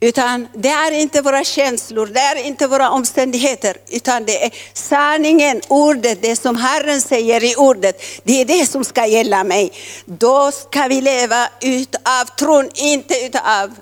Utan 0.00 0.48
det 0.54 0.68
är 0.68 0.90
inte 0.90 1.22
våra 1.22 1.44
känslor, 1.44 2.06
det 2.06 2.20
är 2.20 2.46
inte 2.46 2.66
våra 2.66 2.90
omständigheter, 2.90 3.76
utan 3.88 4.24
det 4.24 4.44
är 4.44 4.50
sanningen, 4.72 5.60
ordet, 5.68 6.22
det 6.22 6.36
som 6.36 6.56
Herren 6.56 7.00
säger 7.00 7.44
i 7.44 7.54
ordet. 7.56 8.02
Det 8.24 8.40
är 8.40 8.44
det 8.44 8.66
som 8.66 8.84
ska 8.84 9.06
gälla 9.06 9.44
mig. 9.44 9.72
Då 10.04 10.52
ska 10.52 10.86
vi 10.88 11.00
leva 11.00 11.48
ut 11.60 11.94
av 11.94 12.24
tron, 12.24 12.70
inte 12.74 13.14
utav 13.24 13.74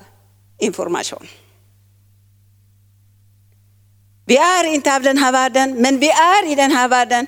information. 0.58 1.26
Vi 4.26 4.36
är 4.36 4.64
inte 4.64 4.96
av 4.96 5.02
den 5.02 5.18
här 5.18 5.32
världen, 5.32 5.74
men 5.74 5.98
vi 5.98 6.08
är 6.10 6.52
i 6.52 6.54
den 6.54 6.70
här 6.70 6.88
världen. 6.88 7.26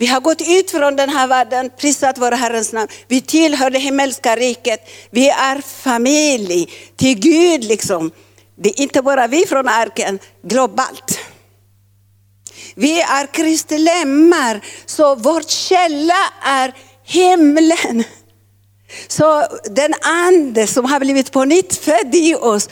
Vi 0.00 0.06
har 0.06 0.20
gått 0.20 0.40
ut 0.40 0.70
från 0.70 0.96
den 0.96 1.08
här 1.08 1.26
världen, 1.26 1.70
prisat 1.78 2.18
vår 2.18 2.32
Herrens 2.32 2.72
namn. 2.72 2.88
Vi 3.08 3.20
tillhör 3.20 3.70
det 3.70 3.78
himmelska 3.78 4.36
riket. 4.36 4.80
Vi 5.10 5.28
är 5.28 5.60
familj 5.60 6.72
till 6.96 7.18
Gud 7.18 7.64
liksom. 7.64 8.10
Det 8.56 8.68
är 8.68 8.80
inte 8.82 9.02
bara 9.02 9.26
vi 9.26 9.46
från 9.46 9.68
arken, 9.68 10.18
globalt. 10.42 11.18
Vi 12.74 13.00
är 13.00 13.26
Kristi 13.26 13.78
lemmar, 13.78 14.60
så 14.86 15.14
vår 15.14 15.40
källa 15.40 16.32
är 16.44 16.74
himlen. 17.04 18.04
Så 19.08 19.46
den 19.70 19.94
ande 20.02 20.66
som 20.66 20.84
har 20.84 21.00
blivit 21.00 21.32
på 21.32 21.44
nytt 21.44 21.76
född 21.76 22.14
i 22.14 22.34
oss 22.34 22.68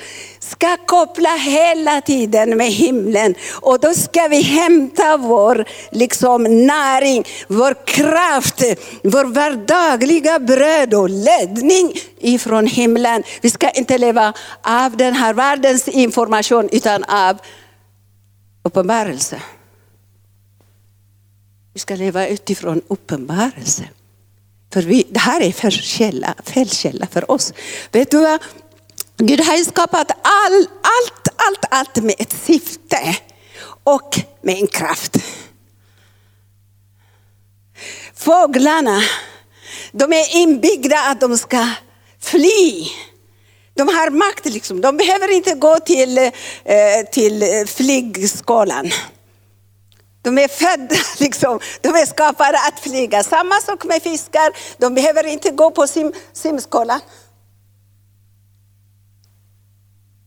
ska 0.50 0.76
koppla 0.76 1.36
hela 1.36 2.00
tiden 2.00 2.56
med 2.56 2.72
himlen. 2.72 3.34
Och 3.52 3.80
då 3.80 3.94
ska 3.94 4.28
vi 4.28 4.42
hämta 4.42 5.16
vår 5.16 5.64
liksom, 5.90 6.42
näring, 6.42 7.24
vår 7.48 7.86
kraft, 7.86 8.62
vår 9.02 9.24
vardagliga 9.24 10.38
bröd 10.38 10.94
och 10.94 11.10
ledning 11.10 11.92
ifrån 12.18 12.66
himlen. 12.66 13.22
Vi 13.40 13.50
ska 13.50 13.70
inte 13.70 13.98
leva 13.98 14.32
av 14.62 14.96
den 14.96 15.14
här 15.14 15.34
världens 15.34 15.88
information 15.88 16.68
utan 16.72 17.04
av 17.04 17.38
uppenbarelse. 18.62 19.42
Vi 21.72 21.80
ska 21.80 21.94
leva 21.94 22.26
utifrån 22.26 22.82
uppenbarelse. 22.88 23.88
För 24.72 24.82
vi, 24.82 25.06
det 25.10 25.20
här 25.20 25.40
är 25.40 25.52
fel 25.52 25.72
källa, 25.72 26.34
fel 26.44 26.68
källa 26.68 27.06
för 27.06 27.30
oss. 27.30 27.52
Vet 27.92 28.10
du 28.10 28.20
vad? 28.20 28.40
Gud 29.18 29.40
har 29.40 29.64
skapat 29.64 30.10
all, 30.22 30.66
allt, 30.82 31.28
allt, 31.36 31.64
allt 31.70 32.04
med 32.04 32.14
ett 32.18 32.32
syfte 32.46 33.16
och 33.84 34.20
med 34.42 34.56
en 34.56 34.66
kraft. 34.66 35.16
Fåglarna, 38.14 39.02
de 39.92 40.12
är 40.12 40.36
inbyggda 40.36 40.98
att 40.98 41.20
de 41.20 41.38
ska 41.38 41.68
fly. 42.20 42.86
De 43.74 43.88
har 43.88 44.10
makt, 44.10 44.44
liksom. 44.44 44.80
de 44.80 44.96
behöver 44.96 45.32
inte 45.32 45.54
gå 45.54 45.76
till, 45.76 46.18
eh, 46.18 46.32
till 47.12 47.64
flygskolan. 47.66 48.90
De 50.22 50.38
är 50.38 50.48
födda, 50.48 50.96
liksom. 51.18 51.60
de 51.80 51.88
är 51.88 52.06
skapade 52.06 52.58
att 52.58 52.80
flyga. 52.80 53.22
Samma 53.22 53.54
sak 53.54 53.84
med 53.84 54.02
fiskar, 54.02 54.52
de 54.78 54.94
behöver 54.94 55.26
inte 55.26 55.50
gå 55.50 55.70
på 55.70 55.86
sim, 55.86 56.12
simskolan. 56.32 57.00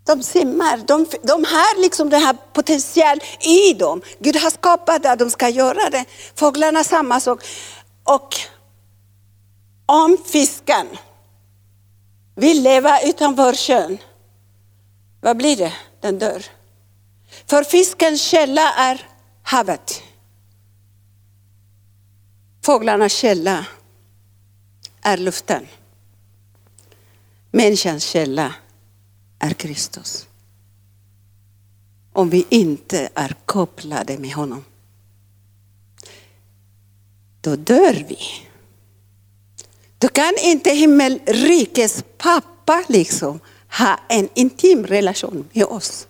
De 0.10 0.24
simmar, 0.24 0.78
de, 0.78 1.06
de 1.24 1.44
har 1.46 1.82
liksom 1.82 2.10
den 2.10 2.22
här 2.22 2.38
potential 2.54 3.20
i 3.40 3.74
dem. 3.74 4.02
Gud 4.20 4.36
har 4.36 4.50
skapat 4.50 5.06
att 5.06 5.20
de 5.20 5.30
ska 5.30 5.50
göra 5.50 5.90
det. 5.90 6.06
Fåglarna 6.36 6.84
samma 6.84 7.20
sak. 7.20 7.44
Och 8.04 8.36
om 9.86 10.18
fisken 10.26 10.88
vill 12.36 12.64
leva 12.64 13.02
utanför 13.02 13.54
kön, 13.54 13.98
vad 15.22 15.38
blir 15.38 15.58
det? 15.58 15.74
Den 16.02 16.20
dör. 16.20 16.46
För 17.50 17.64
fiskens 17.64 18.22
källa 18.22 18.74
är 18.74 19.08
havet. 19.44 20.02
Fåglarnas 22.66 23.14
källa 23.14 23.66
är 25.02 25.18
luften. 25.18 25.68
Människans 27.52 28.04
källa 28.04 28.54
är 29.40 29.54
Kristus. 29.54 30.28
Om 32.14 32.30
vi 32.30 32.46
inte 32.50 33.10
är 33.14 33.36
kopplade 33.46 34.18
med 34.18 34.34
honom. 34.34 34.66
Då 37.42 37.56
dör 37.56 38.06
vi. 38.08 38.18
Då 39.98 40.08
kan 40.08 40.34
inte 40.44 40.72
himmelrikets 40.72 42.04
pappa 42.18 42.84
liksom 42.88 43.40
ha 43.72 44.00
en 44.10 44.30
intim 44.34 44.86
relation 44.86 45.50
med 45.54 45.66
oss. 45.66 46.08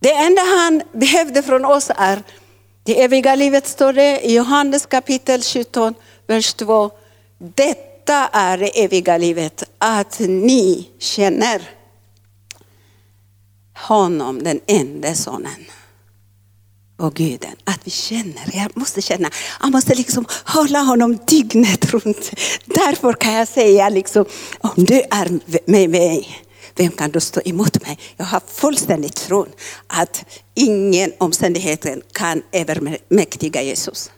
Det 0.00 0.12
enda 0.12 0.42
han 0.42 0.82
behövde 0.92 1.42
från 1.42 1.64
oss 1.64 1.90
är 1.96 2.22
det 2.82 3.02
eviga 3.02 3.34
livet, 3.34 3.66
står 3.66 3.92
det 3.92 4.20
i 4.20 4.34
Johannes 4.34 4.86
kapitel 4.86 5.42
17, 5.42 5.94
vers 6.26 6.54
2. 6.54 6.90
Detta 8.10 8.28
är 8.28 8.58
det 8.58 8.84
eviga 8.84 9.16
livet, 9.16 9.62
att 9.78 10.18
ni 10.18 10.90
känner 10.98 11.70
honom, 13.74 14.42
den 14.42 14.60
enda 14.66 15.14
sonen 15.14 15.64
och 16.98 17.14
guden. 17.14 17.56
Att 17.64 17.80
vi 17.84 17.90
känner, 17.90 18.50
jag 18.52 18.76
måste 18.76 19.02
känna, 19.02 19.30
jag 19.60 19.70
måste 19.72 19.94
liksom 19.94 20.24
hålla 20.44 20.78
honom 20.78 21.18
dygnet 21.26 21.84
runt. 21.84 22.30
Därför 22.64 23.12
kan 23.12 23.32
jag 23.32 23.48
säga 23.48 23.88
liksom, 23.88 24.24
om 24.60 24.84
du 24.84 25.02
är 25.10 25.40
med 25.70 25.90
mig, 25.90 26.42
vem 26.76 26.90
kan 26.90 27.10
då 27.10 27.20
stå 27.20 27.40
emot 27.44 27.82
mig? 27.86 27.98
Jag 28.16 28.24
har 28.24 28.42
fullständigt 28.46 29.16
tron 29.16 29.48
att 29.86 30.24
ingen 30.54 31.12
omständighet 31.18 31.86
kan 32.12 32.42
övermäktiga 32.52 33.62
Jesus. 33.62 34.10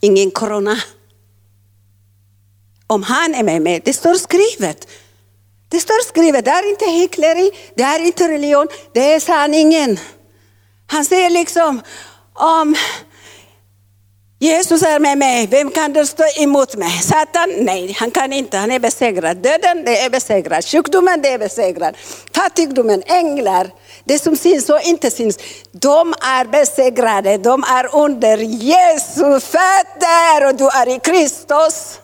Ingen 0.00 0.30
corona. 0.30 0.76
Om 2.86 3.02
han 3.02 3.34
är 3.34 3.42
med 3.42 3.62
mig, 3.62 3.80
det 3.84 3.92
står 3.92 4.14
skrivet. 4.14 4.88
Det 5.68 5.80
står 5.80 6.04
skrivet, 6.04 6.44
det 6.44 6.50
är 6.50 6.70
inte 6.70 6.84
hyckleri, 6.84 7.50
det 7.74 7.82
är 7.82 8.06
inte 8.06 8.28
religion, 8.28 8.68
det 8.94 9.12
är 9.12 9.20
sanningen. 9.20 9.98
Han 10.86 11.04
säger 11.04 11.30
liksom, 11.30 11.80
om 12.34 12.76
Jesus 14.42 14.82
är 14.82 14.98
med 14.98 15.18
mig, 15.18 15.46
vem 15.46 15.70
kan 15.70 15.92
då 15.92 16.06
stå 16.06 16.24
emot 16.36 16.76
mig? 16.76 16.90
Satan? 16.90 17.50
Nej, 17.58 17.96
han 17.98 18.10
kan 18.10 18.32
inte, 18.32 18.56
han 18.56 18.70
är 18.70 18.78
besegrad. 18.78 19.36
Döden, 19.36 19.84
det 19.84 19.98
är 19.98 20.10
besegrad. 20.10 20.64
Sjukdomen, 20.64 21.22
det 21.22 21.28
är 21.28 21.38
besegrad. 21.38 21.96
Fattigdomen, 22.34 23.02
änglar, 23.06 23.70
det 24.04 24.18
som 24.18 24.36
syns 24.36 24.70
och 24.70 24.80
inte 24.82 25.10
syns. 25.10 25.38
De 25.72 26.14
är 26.22 26.44
besegrade, 26.44 27.38
de 27.38 27.64
är 27.64 27.94
under 27.94 28.38
Jesu 28.38 29.40
fötter 29.40 30.46
och 30.46 30.54
du 30.54 30.68
är 30.68 30.96
i 30.96 31.00
Kristus. 31.00 31.98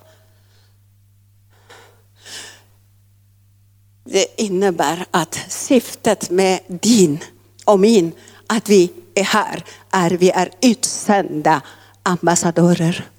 Det 4.10 4.42
innebär 4.42 5.06
att 5.10 5.40
syftet 5.48 6.30
med 6.30 6.60
din 6.68 7.18
och 7.64 7.80
min, 7.80 8.12
att 8.46 8.68
vi 8.68 8.92
är 9.14 9.24
här, 9.24 9.64
är 9.90 10.10
vi 10.10 10.30
är 10.30 10.50
utsända 10.62 11.62
ambassadörer. 12.02 13.10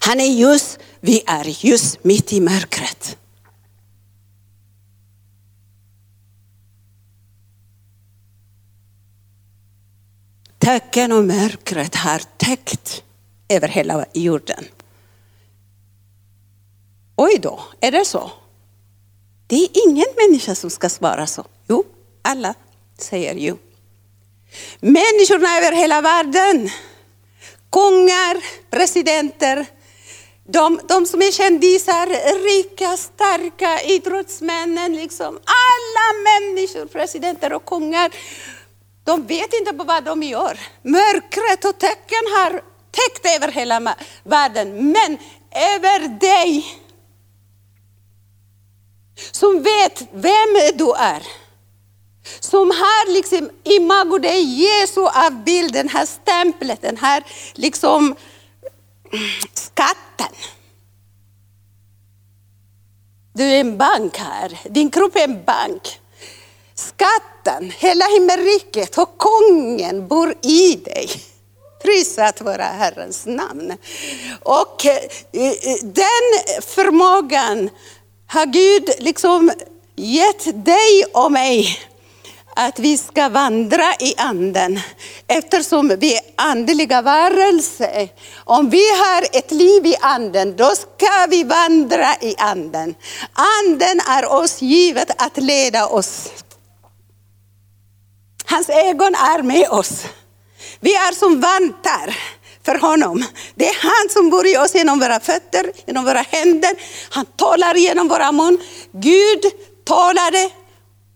Han 0.00 0.20
är 0.20 0.26
ljus, 0.26 0.78
vi 1.00 1.22
är 1.26 1.44
ljus 1.44 1.98
mitt 2.02 2.32
i 2.32 2.40
mörkret. 2.40 3.16
Töcken 10.58 11.12
och 11.12 11.24
mörkret 11.24 11.94
har 11.94 12.22
täckt 12.36 13.02
över 13.48 13.68
hela 13.68 14.06
jorden. 14.12 14.64
Oj 17.16 17.38
då, 17.42 17.60
är 17.80 17.92
det 17.92 18.04
så? 18.04 18.30
Det 19.50 19.56
är 19.56 19.68
ingen 19.88 20.06
människa 20.16 20.54
som 20.54 20.70
ska 20.70 20.88
svara 20.88 21.26
så. 21.26 21.44
Jo, 21.68 21.84
alla 22.22 22.54
säger 22.98 23.34
jo. 23.34 23.58
Människorna 24.80 25.58
över 25.58 25.72
hela 25.72 26.00
världen 26.00 26.70
kungar, 27.70 28.44
presidenter, 28.70 29.66
De, 30.44 30.80
de 30.88 31.06
som 31.06 31.22
är 31.22 31.32
kändisar, 31.32 32.06
rika, 32.44 32.96
starka, 32.96 33.82
idrottsmännen, 33.82 34.96
liksom, 34.96 35.38
alla 35.62 36.06
människor, 36.30 36.86
presidenter 36.86 37.52
och 37.52 37.64
kungar, 37.64 38.10
de 39.04 39.26
vet 39.26 39.52
inte 39.52 39.72
på 39.72 39.84
vad 39.84 40.04
de 40.04 40.22
gör. 40.22 40.58
Mörkret 40.82 41.64
och 41.64 41.78
tecken 41.78 42.24
har 42.36 42.62
täckt 42.90 43.36
över 43.36 43.52
hela 43.52 43.96
världen, 44.24 44.92
men 44.92 45.18
över 45.50 46.08
dig 46.20 46.79
som 49.30 49.62
vet 49.62 50.02
vem 50.12 50.56
du 50.74 50.92
är. 50.92 51.22
Som 52.40 52.70
har 52.70 53.12
liksom 53.12 53.50
imago 53.64 54.24
är 54.24 54.40
Jesu 54.40 55.00
avbild, 55.00 55.72
den 55.72 55.88
här 55.88 56.06
stämplet, 56.06 56.82
den 56.82 56.96
här 56.96 57.24
liksom 57.54 58.14
skatten. 59.54 60.34
Du 63.32 63.44
är 63.44 63.60
en 63.60 63.78
bank 63.78 64.18
här, 64.18 64.58
din 64.64 64.90
kropp 64.90 65.16
är 65.16 65.24
en 65.24 65.44
bank. 65.44 66.00
Skatten, 66.74 67.72
hela 67.78 68.04
himmelriket 68.04 68.98
och 68.98 69.18
kungen 69.18 70.08
bor 70.08 70.34
i 70.42 70.74
dig. 70.74 71.10
Prisat 71.82 72.40
vara 72.40 72.64
Herrens 72.64 73.26
namn. 73.26 73.76
Och 74.42 74.86
eh, 74.86 74.96
eh, 75.32 75.76
den 75.82 76.62
förmågan 76.62 77.70
har 78.30 78.46
Gud 78.46 78.90
liksom 78.98 79.52
gett 79.96 80.64
dig 80.64 81.04
och 81.14 81.32
mig 81.32 81.78
att 82.56 82.78
vi 82.78 82.98
ska 82.98 83.28
vandra 83.28 83.94
i 84.00 84.14
anden 84.16 84.80
eftersom 85.26 85.88
vi 85.98 86.16
är 86.16 86.22
andliga 86.36 87.02
varelser. 87.02 88.08
Om 88.36 88.70
vi 88.70 88.90
har 88.90 89.38
ett 89.38 89.50
liv 89.50 89.86
i 89.86 89.96
anden, 90.00 90.56
då 90.56 90.70
ska 90.70 91.26
vi 91.28 91.44
vandra 91.44 92.14
i 92.20 92.34
anden. 92.38 92.94
Anden 93.32 94.00
är 94.08 94.32
oss 94.32 94.62
givet 94.62 95.22
att 95.22 95.36
leda 95.36 95.86
oss. 95.86 96.28
Hans 98.44 98.68
ögon 98.68 99.14
är 99.14 99.42
med 99.42 99.68
oss. 99.68 100.04
Vi 100.80 100.94
är 100.94 101.14
som 101.14 101.40
vantar 101.40 102.16
för 102.70 102.78
honom. 102.78 103.24
Det 103.54 103.68
är 103.68 103.76
han 103.80 104.10
som 104.10 104.30
bor 104.30 104.46
i 104.46 104.56
oss 104.56 104.74
genom 104.74 105.00
våra 105.00 105.20
fötter, 105.20 105.72
genom 105.86 106.04
våra 106.04 106.20
händer. 106.20 106.70
Han 107.10 107.26
talar 107.26 107.74
genom 107.74 108.08
våra 108.08 108.32
mun. 108.32 108.58
Gud 108.92 109.44
talade 109.84 110.50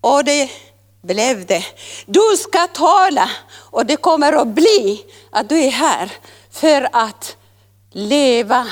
och 0.00 0.24
det 0.24 0.50
blev 1.02 1.46
det. 1.46 1.64
Du 2.06 2.36
ska 2.38 2.66
tala 2.66 3.30
och 3.70 3.86
det 3.86 3.96
kommer 3.96 4.32
att 4.32 4.48
bli 4.48 5.04
att 5.30 5.48
du 5.48 5.60
är 5.60 5.70
här 5.70 6.10
för 6.52 6.88
att 6.92 7.36
leva 7.92 8.66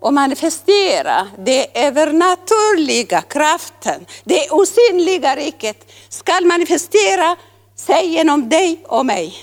och 0.00 0.14
manifestera 0.14 1.28
det 1.38 1.86
övernaturliga 1.86 3.22
kraften, 3.22 4.06
det 4.24 4.50
osynliga 4.50 5.36
riket 5.36 5.92
ska 6.08 6.40
manifestera 6.40 7.36
sig 7.76 8.06
genom 8.06 8.48
dig 8.48 8.84
och 8.86 9.06
mig. 9.06 9.34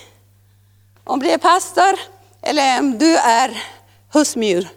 Om 1.03 1.19
du 1.19 1.29
är 1.29 1.37
pastor 1.37 2.18
eller 2.41 2.79
om 2.79 2.97
du 2.97 3.17
är 3.17 3.63
husmur, 4.13 4.67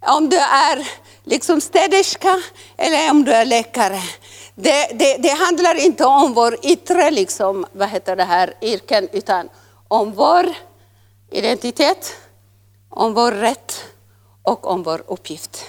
om 0.00 0.28
du 0.28 0.38
är 0.38 0.88
liksom 1.24 1.60
städerska 1.60 2.42
eller 2.76 3.10
om 3.10 3.24
du 3.24 3.32
är 3.32 3.44
läkare. 3.44 4.00
Det, 4.54 4.98
det, 4.98 5.16
det, 5.16 5.30
handlar 5.30 5.74
inte 5.74 6.04
om 6.04 6.34
vår 6.34 6.56
yttre 6.62 7.10
liksom, 7.10 7.66
vad 7.72 7.88
heter 7.88 8.16
det 8.16 8.24
här, 8.24 8.54
yrken, 8.62 9.08
utan 9.12 9.48
om 9.88 10.12
vår 10.12 10.46
identitet, 11.30 12.16
om 12.88 13.14
vår 13.14 13.32
rätt 13.32 13.84
och 14.42 14.66
om 14.66 14.82
vår 14.82 15.02
uppgift. 15.06 15.64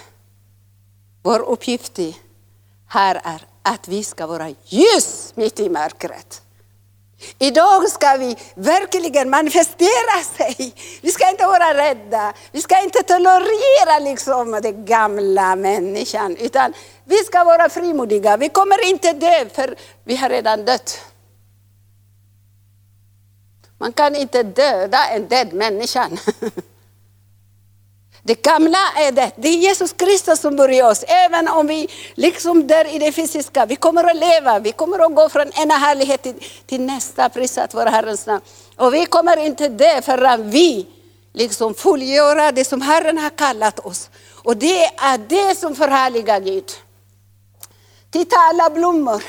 Vår 1.24 1.40
uppgift 1.40 2.00
här 2.88 3.22
är 3.24 3.42
att 3.62 3.88
vi 3.88 4.04
ska 4.04 4.28
vara 4.28 4.50
ljus 4.66 5.32
mitt 5.36 5.60
i 5.60 5.70
mörkret. 5.70 6.42
Idag 7.40 7.90
ska 7.90 8.18
vi 8.18 8.38
verkligen 8.56 9.30
manifestera 9.30 10.24
sig. 10.38 10.74
Vi 11.02 11.12
ska 11.12 11.30
inte 11.30 11.46
vara 11.46 11.74
rädda. 11.74 12.34
Vi 12.52 12.62
ska 12.62 12.84
inte 12.84 13.04
tolerera 13.04 14.00
liksom 14.00 14.60
den 14.64 14.86
gamla 14.86 15.56
människan. 15.56 16.36
Utan 16.36 16.74
vi 17.04 17.18
ska 17.18 17.44
vara 17.44 17.70
frimodiga. 17.70 18.38
Vi 18.38 18.50
kommer 18.50 18.90
inte 18.90 19.14
dö 19.14 19.50
för 19.54 19.76
vi 20.04 20.16
har 20.16 20.30
redan 20.30 20.66
dött. 20.66 21.02
Man 23.78 23.94
kan 23.94 24.16
inte 24.16 24.44
döda 24.44 25.08
en 25.08 25.28
död 25.28 25.54
människa. 25.54 26.10
Det 28.24 28.44
gamla 28.44 28.78
är 28.98 29.12
det. 29.12 29.32
Det 29.36 29.48
är 29.48 29.58
Jesus 29.58 29.94
Kristus 29.94 30.40
som 30.40 30.56
bor 30.56 30.72
i 30.72 30.82
oss. 30.82 31.04
Även 31.08 31.48
om 31.48 31.68
vi 31.68 31.88
liksom 32.16 32.68
dör 32.68 32.96
i 32.96 33.00
det 33.00 33.12
fysiska, 33.12 33.66
vi 33.66 33.76
kommer 33.76 34.04
att 34.04 34.16
leva, 34.16 34.60
vi 34.60 34.72
kommer 34.72 35.00
att 35.00 35.16
gå 35.16 35.30
från 35.30 35.52
ena 35.54 35.74
härlighet 35.74 36.22
till, 36.22 36.36
till 36.66 36.82
nästa, 36.82 37.30
prisat 37.30 37.74
vår 37.74 37.86
Herrens 37.86 38.26
namn. 38.26 38.42
Och 38.76 38.94
vi 38.94 39.06
kommer 39.06 39.38
inte 39.38 39.68
dö 39.68 40.02
förrän 40.02 40.50
vi 40.50 40.88
liksom 41.34 41.74
fullgöra 41.74 42.52
det 42.52 42.66
som 42.66 42.82
Herren 42.82 43.18
har 43.18 43.30
kallat 43.30 43.80
oss. 43.80 44.10
Och 44.44 44.58
det 44.58 44.86
är 44.86 45.18
det 45.18 45.58
som 45.58 45.76
förhärligar 45.76 46.40
Gud. 46.40 46.72
Titta 48.12 48.36
alla 48.36 48.70
blommor 48.70 49.24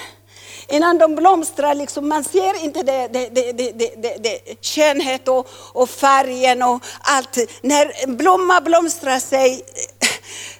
innan 0.72 0.98
de 0.98 1.14
blomstrar, 1.14 1.74
liksom, 1.74 2.08
man 2.08 2.24
ser 2.24 2.64
inte 2.64 2.82
det, 2.82 3.08
det, 3.08 3.28
det, 3.28 3.52
det, 3.52 3.72
det, 4.02 4.16
det, 4.22 4.38
skönhet 4.62 5.28
och, 5.28 5.48
och 5.72 5.90
färgen 5.90 6.62
och 6.62 6.84
allt. 7.00 7.38
När 7.62 8.04
en 8.04 8.16
blomma 8.16 8.60
blomstrar 8.60 9.18
sig 9.18 9.62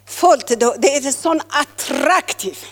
fullt, 0.07 0.49
då, 0.49 0.75
det 0.79 0.97
är 0.97 1.13
så 1.13 1.41
attraktivt. 1.49 2.67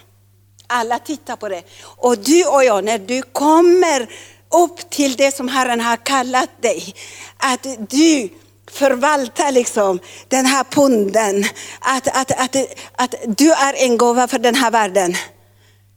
Alla 0.67 0.99
tittar 0.99 1.37
på 1.37 1.49
det. 1.49 1.63
Och 1.83 2.19
du 2.19 2.45
och 2.45 2.65
jag, 2.65 2.85
när 2.85 2.99
du 2.99 3.23
kommer 3.23 4.11
upp 4.67 4.91
till 4.91 5.17
det 5.17 5.37
som 5.37 5.49
Herren 5.49 5.81
har 5.81 5.97
kallat 5.97 6.63
dig, 6.63 6.95
att 7.37 7.67
du 7.79 8.29
förvaltar 8.71 9.53
liksom 9.53 9.99
den 10.29 10.47
här 10.47 10.65
punden, 10.65 11.45
att, 11.81 12.09
att, 12.09 12.31
att, 12.31 12.57
att 12.93 13.15
du 13.27 13.53
är 13.53 13.85
en 13.85 13.97
gåva 13.97 14.29
för 14.29 14.39
den 14.39 14.55
här 14.55 14.71
världen. 14.71 15.15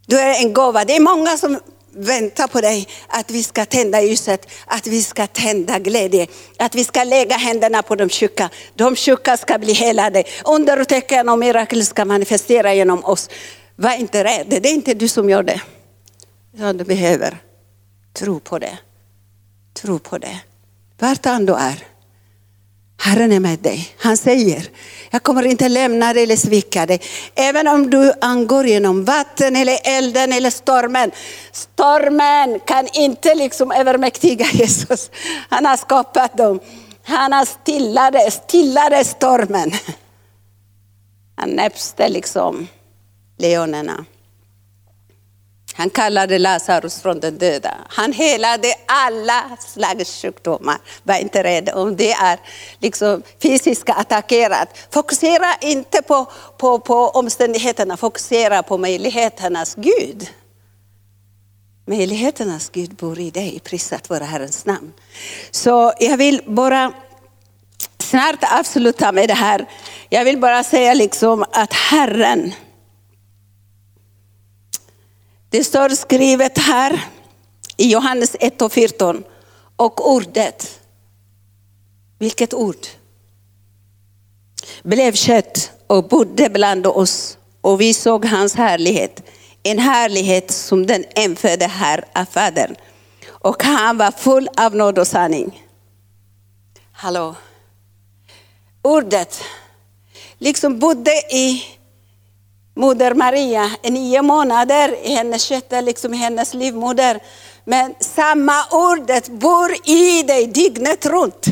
Du 0.05 0.19
är 0.19 0.41
en 0.41 0.53
gåva. 0.53 0.85
Det 0.85 0.95
är 0.95 0.99
många 0.99 1.37
som 1.37 1.59
väntar 1.95 2.47
på 2.47 2.61
dig, 2.61 2.87
att 3.07 3.31
vi 3.31 3.43
ska 3.43 3.65
tända 3.65 4.01
ljuset, 4.01 4.47
att 4.65 4.87
vi 4.87 5.03
ska 5.03 5.27
tända 5.27 5.79
glädje, 5.79 6.27
att 6.57 6.75
vi 6.75 6.83
ska 6.83 7.03
lägga 7.03 7.35
händerna 7.35 7.81
på 7.81 7.95
de 7.95 8.09
sjuka. 8.09 8.49
De 8.75 8.95
sjuka 8.95 9.37
ska 9.37 9.57
bli 9.57 9.73
helade. 9.73 10.23
Under 10.45 10.81
och 10.81 10.87
tecken 10.87 11.29
och 11.29 11.39
mirakel 11.39 11.85
ska 11.85 12.05
manifestera 12.05 12.73
genom 12.73 13.05
oss. 13.05 13.29
Var 13.75 13.95
inte 13.95 14.23
rädd, 14.23 14.45
det 14.47 14.69
är 14.69 14.73
inte 14.73 14.93
du 14.93 15.07
som 15.07 15.29
gör 15.29 15.43
det. 15.43 15.61
Du 16.73 16.83
behöver 16.83 17.37
tro 18.13 18.39
på 18.39 18.59
det. 18.59 18.77
Tro 19.73 19.99
på 19.99 20.17
det. 20.17 20.39
Vart 20.99 21.25
han 21.25 21.45
du 21.45 21.53
är. 21.53 21.92
Herren 23.05 23.31
är 23.31 23.39
med 23.39 23.59
dig. 23.59 23.95
Han 23.97 24.17
säger, 24.17 24.69
jag 25.09 25.23
kommer 25.23 25.45
inte 25.45 25.69
lämna 25.69 26.13
dig 26.13 26.23
eller 26.23 26.35
svika 26.35 26.85
dig. 26.85 27.01
Även 27.35 27.67
om 27.67 27.89
du 27.89 28.13
angår 28.21 28.65
genom 28.65 29.05
vatten 29.05 29.55
eller 29.55 29.79
elden 29.83 30.31
eller 30.33 30.49
stormen. 30.49 31.11
Stormen 31.51 32.59
kan 32.59 32.87
inte 32.93 33.35
liksom 33.35 33.71
övermäktiga 33.71 34.45
Jesus. 34.53 35.11
Han 35.49 35.65
har 35.65 35.77
skapat 35.77 36.37
dem. 36.37 36.59
Han 37.03 37.33
har 37.33 37.45
stillade, 37.45 38.31
stillade 38.31 39.03
stormen. 39.03 39.71
Han 41.35 41.49
näpste 41.49 42.09
liksom 42.09 42.67
leonerna. 43.37 44.05
Han 45.73 45.89
kallade 45.89 46.39
Lazarus 46.39 47.01
från 47.01 47.19
den 47.19 47.37
döda. 47.37 47.77
Han 47.89 48.13
helade 48.13 48.73
alla 48.85 49.57
slags 49.59 50.21
sjukdomar. 50.21 50.77
Var 51.03 51.15
inte 51.15 51.43
rädd 51.43 51.69
om 51.73 51.95
det 51.95 52.11
är 52.11 52.39
liksom 52.79 53.23
fysiskt 53.41 53.89
attackerat. 53.89 54.69
Fokusera 54.91 55.55
inte 55.61 56.01
på, 56.01 56.31
på, 56.57 56.79
på 56.79 56.95
omständigheterna, 56.95 57.97
fokusera 57.97 58.63
på 58.63 58.77
möjligheternas 58.77 59.75
Gud. 59.75 60.29
Möjligheternas 61.85 62.69
Gud 62.69 62.95
bor 62.95 63.19
i 63.19 63.31
dig, 63.31 63.59
prisat 63.63 64.09
vara 64.09 64.23
Herrens 64.23 64.65
namn. 64.65 64.93
Så 65.51 65.93
jag 65.99 66.17
vill 66.17 66.41
bara 66.47 66.93
snart 67.99 68.59
avsluta 68.59 69.11
med 69.11 69.29
det 69.29 69.33
här. 69.33 69.65
Jag 70.09 70.25
vill 70.25 70.37
bara 70.37 70.63
säga 70.63 70.93
liksom 70.93 71.45
att 71.51 71.73
Herren 71.73 72.53
det 75.53 75.63
står 75.63 75.89
skrivet 75.89 76.57
här 76.57 77.05
i 77.77 77.91
Johannes 77.91 78.35
1 78.39 78.61
och 78.61 78.73
14. 78.73 79.23
Och 79.75 80.11
ordet, 80.11 80.79
vilket 82.19 82.53
ord? 82.53 82.87
Blev 84.83 85.13
kött 85.13 85.71
och 85.87 86.07
bodde 86.07 86.49
bland 86.49 86.87
oss 86.87 87.37
och 87.61 87.81
vi 87.81 87.93
såg 87.93 88.25
hans 88.25 88.55
härlighet. 88.55 89.23
En 89.63 89.79
härlighet 89.79 90.51
som 90.51 90.85
den 90.85 91.05
enfödde 91.15 91.67
här 91.67 92.05
av 92.15 92.25
Fadern. 92.25 92.75
Och 93.27 93.63
han 93.63 93.97
var 93.97 94.11
full 94.11 94.49
av 94.57 94.75
nåd 94.75 94.99
och 94.99 95.07
sanning. 95.07 95.63
Hallå. 96.91 97.35
Ordet 98.81 99.41
liksom 100.37 100.79
bodde 100.79 101.11
i 101.31 101.63
moder 102.75 103.13
Maria 103.13 103.71
i 103.83 103.91
nio 103.91 104.21
månader 104.21 104.95
i 105.03 105.15
hennes 105.15 105.43
kött, 105.43 105.71
liksom 105.71 106.13
i 106.13 106.17
hennes 106.17 106.53
livmoder. 106.53 107.23
Men 107.65 107.95
samma 107.99 108.65
ordet 108.71 109.29
bor 109.29 109.89
i 109.89 110.23
dig 110.23 110.47
dygnet 110.47 111.05
runt. 111.05 111.45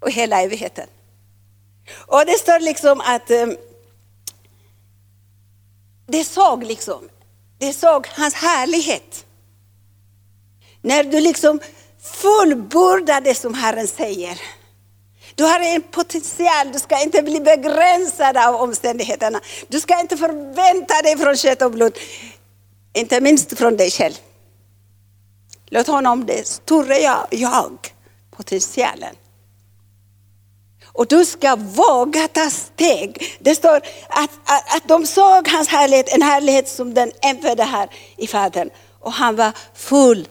Och 0.00 0.10
hela 0.10 0.42
evigheten. 0.42 0.88
Och 2.06 2.26
det 2.26 2.38
står 2.38 2.60
liksom 2.60 3.00
att 3.00 3.30
eh, 3.30 3.46
det 6.06 6.24
såg 6.24 6.64
liksom, 6.64 7.08
det 7.58 7.72
såg 7.72 8.06
hans 8.06 8.34
härlighet. 8.34 9.26
När 10.80 11.04
du 11.04 11.20
liksom 11.20 11.60
fullbordar 12.00 13.20
det 13.20 13.34
som 13.34 13.54
Herren 13.54 13.88
säger. 13.88 14.40
Du 15.34 15.44
har 15.44 15.60
en 15.60 15.82
potential, 15.82 16.72
du 16.72 16.78
ska 16.78 17.02
inte 17.02 17.22
bli 17.22 17.40
begränsad 17.40 18.36
av 18.36 18.54
omständigheterna. 18.54 19.40
Du 19.68 19.80
ska 19.80 20.00
inte 20.00 20.16
förvänta 20.16 21.02
dig 21.02 21.18
från 21.18 21.36
kött 21.36 21.62
och 21.62 21.70
blod, 21.70 21.98
inte 22.94 23.20
minst 23.20 23.58
från 23.58 23.76
dig 23.76 23.90
själv. 23.90 24.14
Låt 25.66 25.86
honom 25.86 26.26
det 26.26 26.46
stora 26.46 26.98
jag, 26.98 27.26
jag 27.30 27.78
potentialen. 28.36 29.14
Och 30.92 31.06
du 31.06 31.24
ska 31.24 31.56
våga 31.56 32.28
ta 32.28 32.50
steg. 32.50 33.36
Det 33.40 33.54
står 33.54 33.76
att, 34.08 34.30
att, 34.44 34.76
att 34.76 34.88
de 34.88 35.06
såg 35.06 35.48
hans 35.48 35.68
härlighet, 35.68 36.14
en 36.14 36.22
härlighet 36.22 36.68
som 36.68 36.94
den 36.94 37.12
enfödde 37.22 37.64
här 37.64 37.88
i 38.16 38.26
Fadern. 38.26 38.70
Och 39.00 39.12
han 39.12 39.36
var 39.36 39.52
full 39.74 40.28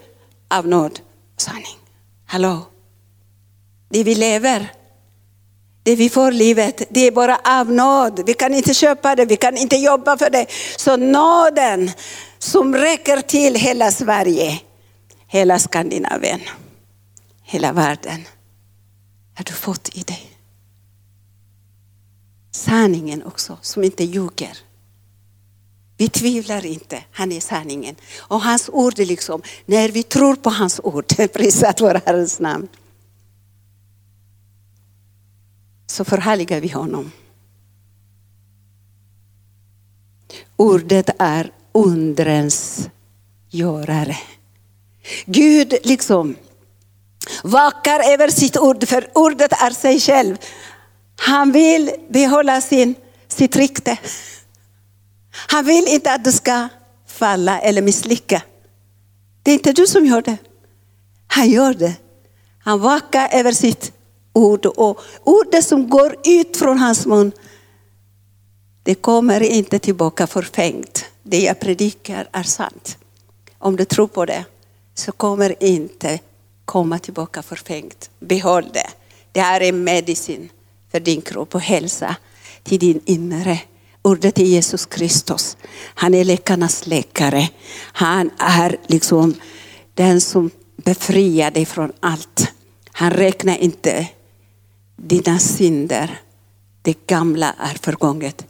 av 0.50 0.68
nåd 0.68 1.00
och 1.36 1.42
sanning. 1.42 1.78
Hallå? 2.26 2.66
Det 3.90 4.04
vi 4.04 4.16
lever, 4.16 4.72
det 5.84 5.96
vi 5.96 6.10
får 6.10 6.32
livet, 6.32 6.82
det 6.90 7.08
är 7.08 7.12
bara 7.12 7.40
av 7.44 7.72
nåd. 7.72 8.24
Vi 8.26 8.34
kan 8.34 8.54
inte 8.54 8.74
köpa 8.74 9.16
det, 9.16 9.26
vi 9.26 9.36
kan 9.36 9.58
inte 9.58 9.76
jobba 9.76 10.18
för 10.18 10.30
det. 10.30 10.46
Så 10.78 10.98
nåden 10.98 11.92
som 12.40 12.76
räcker 12.76 13.22
till 13.22 13.56
hela 13.56 13.92
Sverige, 13.92 14.60
hela 15.28 15.60
Skandinavien, 15.60 16.40
hela 17.44 17.74
världen, 17.74 18.26
har 19.36 19.44
du 19.44 19.54
fått 19.54 19.90
i 19.98 20.02
dig. 20.02 20.28
Sanningen 22.52 23.24
också, 23.24 23.58
som 23.62 23.84
inte 23.84 24.04
ljuger. 24.04 24.58
Vi 25.98 26.10
tvivlar 26.10 26.66
inte, 26.66 27.04
han 27.12 27.32
är 27.32 27.40
sanningen. 27.40 27.96
Och 28.18 28.42
hans 28.42 28.70
ord 28.74 29.00
är 29.00 29.06
liksom, 29.06 29.42
när 29.66 29.90
vi 29.90 30.04
tror 30.04 30.36
på 30.36 30.50
hans 30.50 30.80
ord, 30.84 31.06
prisat 31.34 31.82
vår 31.82 32.02
Herrens 32.06 32.40
namn, 32.40 32.68
så 35.92 36.06
förhärligar 36.06 36.60
vi 36.62 36.68
honom. 36.68 37.12
Ordet 40.56 41.10
är 41.20 41.52
undrens 41.72 42.90
görare. 43.50 44.18
Gud 45.26 45.74
liksom 45.84 46.36
vakar 47.44 48.14
över 48.14 48.28
sitt 48.28 48.58
ord, 48.58 48.88
för 48.88 49.10
ordet 49.14 49.52
är 49.52 49.72
sig 49.72 50.00
själv. 50.00 50.38
Han 51.18 51.52
vill 51.52 51.92
behålla 52.10 52.62
sin, 52.62 52.96
sitt 53.28 53.56
rykte. 53.56 53.98
Han 55.32 55.66
vill 55.66 55.88
inte 55.88 56.14
att 56.14 56.24
du 56.24 56.32
ska 56.32 56.70
falla 57.08 57.60
eller 57.60 57.82
misslyckas. 57.82 58.42
Det 59.44 59.52
är 59.52 59.56
inte 59.56 59.74
du 59.74 59.88
som 59.88 60.06
gör 60.06 60.22
det. 60.22 60.38
Han 61.28 61.50
gör 61.50 61.74
det. 61.74 61.94
Han 62.64 62.80
vakar 62.80 63.30
över 63.32 63.52
sitt 63.52 63.94
ord 64.34 64.66
och 64.66 65.00
ordet 65.24 65.66
som 65.66 65.90
går 65.90 66.16
ut 66.26 66.58
från 66.58 66.78
hans 66.78 67.06
mun, 67.06 67.32
det 68.84 68.96
kommer 68.96 69.42
inte 69.42 69.80
tillbaka 69.80 70.28
förfängt. 70.28 71.06
Det 71.24 71.40
jag 71.40 71.60
predikar 71.60 72.30
är 72.32 72.44
sant. 72.44 72.98
Om 73.58 73.76
du 73.76 73.86
tror 73.86 74.08
på 74.08 74.26
det 74.26 74.46
så 74.96 75.12
kommer 75.12 75.64
inte 75.64 76.20
komma 76.66 77.00
tillbaka 77.00 77.42
förfängt. 77.42 78.10
Behåll 78.20 78.70
det. 78.74 78.88
Det 79.32 79.42
här 79.42 79.62
är 79.62 79.72
medicin 79.72 80.50
för 80.92 81.00
din 81.00 81.22
kropp 81.22 81.56
och 81.56 81.62
hälsa 81.62 82.16
till 82.64 82.80
din 82.80 83.02
inre. 83.06 83.60
Ordet 84.02 84.40
är 84.40 84.44
Jesus 84.44 84.86
Kristus. 84.86 85.58
Han 85.84 86.14
är 86.14 86.24
läkarnas 86.24 86.88
läkare. 86.88 87.50
Han 87.76 88.30
är 88.38 88.78
liksom 88.88 89.36
den 89.94 90.22
som 90.22 90.50
befriar 90.76 91.52
dig 91.52 91.66
från 91.66 91.92
allt. 92.00 92.52
Han 92.92 93.12
räknar 93.12 93.58
inte 93.58 94.08
dina 95.08 95.40
synder. 95.40 96.20
Det 96.82 97.08
gamla 97.08 97.56
är 97.60 97.78
förgånget. 97.82 98.46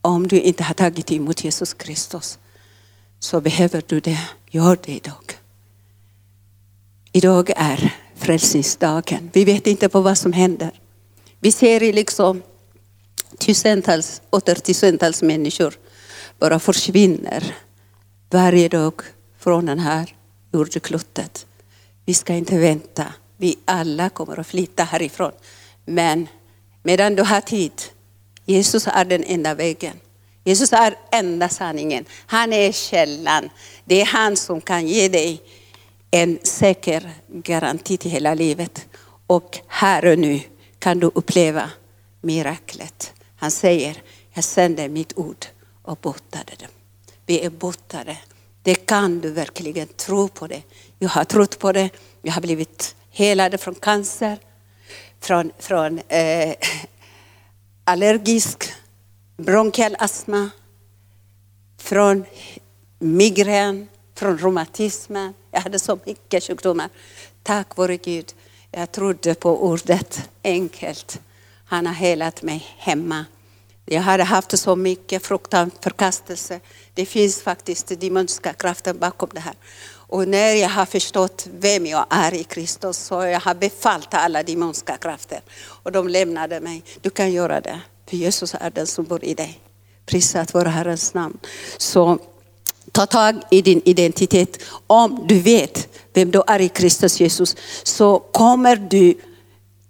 Om 0.00 0.28
du 0.28 0.40
inte 0.40 0.64
har 0.64 0.74
tagit 0.74 1.12
emot 1.12 1.44
Jesus 1.44 1.74
Kristus 1.74 2.38
så 3.18 3.40
behöver 3.40 3.82
du 3.86 4.00
det. 4.00 4.20
Gör 4.50 4.78
det 4.84 4.92
idag. 4.92 5.38
Idag 7.12 7.50
är 7.56 7.94
frälsningsdagen. 8.16 9.30
Vi 9.32 9.44
vet 9.44 9.66
inte 9.66 9.88
på 9.88 10.00
vad 10.00 10.18
som 10.18 10.32
händer. 10.32 10.70
Vi 11.40 11.52
ser 11.52 11.92
liksom 11.92 12.42
tusentals, 13.38 14.22
åter 14.30 14.54
tusentals 14.54 15.22
människor 15.22 15.74
bara 16.38 16.58
försvinner 16.58 17.56
varje 18.30 18.68
dag 18.68 18.94
från 19.38 19.66
den 19.66 19.78
här 19.78 20.16
jordklotet. 20.52 21.46
Vi 22.04 22.14
ska 22.14 22.34
inte 22.34 22.58
vänta. 22.58 23.04
Vi 23.36 23.58
alla 23.64 24.08
kommer 24.08 24.40
att 24.40 24.46
flytta 24.46 24.84
härifrån. 24.84 25.32
Men 25.84 26.28
medan 26.82 27.14
du 27.14 27.22
har 27.22 27.40
tid, 27.40 27.72
Jesus 28.44 28.86
är 28.86 29.04
den 29.04 29.24
enda 29.24 29.54
vägen. 29.54 30.00
Jesus 30.44 30.72
är 30.72 30.94
enda 31.12 31.48
sanningen. 31.48 32.04
Han 32.26 32.52
är 32.52 32.72
källan. 32.72 33.50
Det 33.84 34.00
är 34.00 34.06
han 34.06 34.36
som 34.36 34.60
kan 34.60 34.86
ge 34.86 35.08
dig 35.08 35.42
en 36.10 36.38
säker 36.42 37.10
garanti 37.28 37.96
till 37.96 38.10
hela 38.10 38.34
livet. 38.34 38.86
Och 39.26 39.58
här 39.66 40.06
och 40.12 40.18
nu 40.18 40.40
kan 40.78 41.00
du 41.00 41.10
uppleva 41.14 41.70
miraklet. 42.20 43.12
Han 43.36 43.50
säger, 43.50 44.02
jag 44.32 44.44
sänder 44.44 44.88
mitt 44.88 45.18
ord 45.18 45.46
och 45.82 45.96
botade 45.96 46.52
dem. 46.58 46.68
Vi 47.26 47.44
är 47.44 47.50
botade. 47.50 48.16
Det 48.62 48.74
kan 48.74 49.20
du 49.20 49.30
verkligen 49.30 49.88
tro 49.88 50.28
på 50.28 50.46
det. 50.46 50.62
Jag 50.98 51.08
har 51.08 51.24
trott 51.24 51.58
på 51.58 51.72
det. 51.72 51.90
Jag 52.22 52.32
har 52.32 52.40
blivit 52.40 52.96
helad 53.10 53.60
från 53.60 53.74
cancer, 53.74 54.38
från, 55.20 55.52
från 55.58 55.98
eh, 56.08 56.54
allergisk 57.84 58.72
bronkial 59.36 59.96
astma, 59.98 60.50
från 61.78 62.24
migrän, 62.98 63.88
från 64.14 64.38
reumatismen. 64.38 65.34
Jag 65.50 65.60
hade 65.60 65.78
så 65.78 65.98
mycket 66.04 66.44
sjukdomar. 66.44 66.88
Tack 67.42 67.76
vare 67.76 67.96
Gud. 67.96 68.34
Jag 68.70 68.92
trodde 68.92 69.34
på 69.34 69.64
ordet 69.64 70.28
enkelt. 70.44 71.20
Han 71.64 71.86
har 71.86 71.94
helat 71.94 72.42
mig 72.42 72.66
hemma. 72.78 73.24
Jag 73.84 74.02
hade 74.02 74.24
haft 74.24 74.58
så 74.58 74.76
mycket 74.76 75.26
fruktan, 75.26 75.70
förkastelse. 75.80 76.60
Det 76.94 77.06
finns 77.06 77.42
faktiskt 77.42 78.00
demoniska 78.00 78.52
kraften 78.52 78.98
bakom 78.98 79.28
det 79.32 79.40
här. 79.40 79.54
Och 80.10 80.28
när 80.28 80.54
jag 80.54 80.68
har 80.68 80.86
förstått 80.86 81.46
vem 81.60 81.86
jag 81.86 82.06
är 82.10 82.34
i 82.34 82.44
Kristus 82.44 82.98
så 82.98 83.14
har 83.14 83.26
jag 83.26 83.56
befallt 83.58 84.14
alla 84.14 84.42
demoniska 84.42 84.96
krafter. 84.96 85.40
Och 85.60 85.92
de 85.92 86.08
lämnade 86.08 86.60
mig. 86.60 86.82
Du 87.00 87.10
kan 87.10 87.32
göra 87.32 87.60
det, 87.60 87.80
för 88.08 88.16
Jesus 88.16 88.54
är 88.60 88.70
den 88.70 88.86
som 88.86 89.04
bor 89.04 89.24
i 89.24 89.34
dig. 89.34 89.60
Prisat 90.06 90.54
vår 90.54 90.64
Herrens 90.64 91.14
namn. 91.14 91.38
Så 91.78 92.18
ta 92.92 93.06
tag 93.06 93.42
i 93.50 93.62
din 93.62 93.82
identitet. 93.84 94.58
Om 94.86 95.24
du 95.28 95.40
vet 95.40 95.88
vem 96.12 96.30
du 96.30 96.42
är 96.46 96.60
i 96.60 96.68
Kristus 96.68 97.20
Jesus 97.20 97.56
så 97.82 98.18
kommer 98.18 98.76
du 98.76 99.14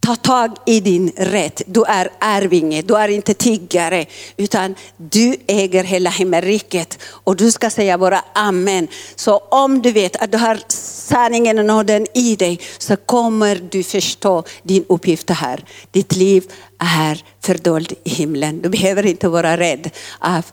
ta 0.01 0.17
tag 0.17 0.57
i 0.67 0.81
din 0.81 1.13
rätt. 1.17 1.63
Du 1.67 1.85
är 1.85 2.11
arvinge, 2.19 2.83
du 2.83 2.97
är 2.97 3.09
inte 3.09 3.35
tiggare, 3.35 4.07
utan 4.37 4.75
du 4.97 5.37
äger 5.47 5.85
hela 5.85 6.11
himmelriket. 6.11 6.99
Och 7.03 7.37
du 7.37 7.51
ska 7.51 7.71
säga 7.71 7.99
bara 7.99 8.25
amen. 8.35 8.89
Så 9.17 9.39
om 9.39 9.83
du 9.83 9.93
vet 9.93 10.17
att 10.17 10.33
du 10.33 10.39
har 10.39 10.59
sanningen 10.69 11.59
och 11.59 11.65
nåden 11.65 12.07
i 12.15 12.37
dig, 12.37 12.61
så 12.79 12.97
kommer 12.97 13.63
du 13.71 13.83
förstå 13.83 14.45
din 14.63 14.85
uppgift 14.89 15.31
här. 15.31 15.65
Ditt 15.91 16.17
liv 16.17 16.53
är 16.79 17.25
fördold 17.41 17.93
i 18.05 18.11
himlen. 18.11 18.61
Du 18.63 18.69
behöver 18.69 19.07
inte 19.07 19.29
vara 19.29 19.57
rädd 19.57 19.91
av 20.19 20.47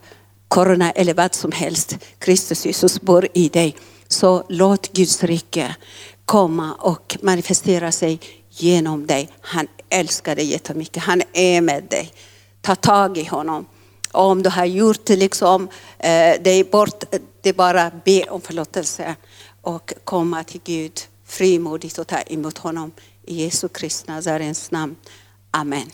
corona 0.48 0.92
eller 0.92 1.14
vad 1.14 1.36
som 1.36 1.52
helst. 1.52 1.98
Kristus 2.20 2.66
Jesus 2.66 3.02
bor 3.02 3.28
i 3.34 3.50
dig. 3.50 3.76
Så 4.08 4.44
låt 4.50 4.94
Guds 4.94 5.24
rike 5.24 5.76
komma 6.26 6.74
och 6.74 7.18
manifestera 7.22 7.92
sig 7.92 8.20
genom 8.62 9.08
dig. 9.08 9.30
Han 9.42 9.68
älskar 9.90 10.36
dig 10.36 10.46
jättemycket. 10.46 11.04
Han 11.04 11.22
är 11.34 11.62
med 11.62 11.84
dig. 11.84 12.12
Ta 12.62 12.76
tag 12.76 13.18
i 13.18 13.26
honom. 13.26 13.66
om 14.12 14.44
du 14.44 14.50
har 14.50 14.66
gjort 14.66 15.10
liksom, 15.10 15.68
eh, 16.00 16.42
dig 16.42 16.64
bort, 16.64 17.04
det 17.42 17.50
är 17.50 17.54
bara 17.54 17.92
be 18.06 18.24
om 18.24 18.42
förlåtelse 18.42 19.16
och 19.62 19.94
komma 20.04 20.44
till 20.44 20.62
Gud 20.64 21.00
frimodigt 21.26 21.98
och 21.98 22.08
ta 22.08 22.22
emot 22.22 22.58
honom. 22.58 22.92
I 23.26 23.44
Jesu 23.44 23.68
Kristi 23.68 24.12
Nazarens 24.12 24.72
namn. 24.72 24.96
Amen. 25.52 25.92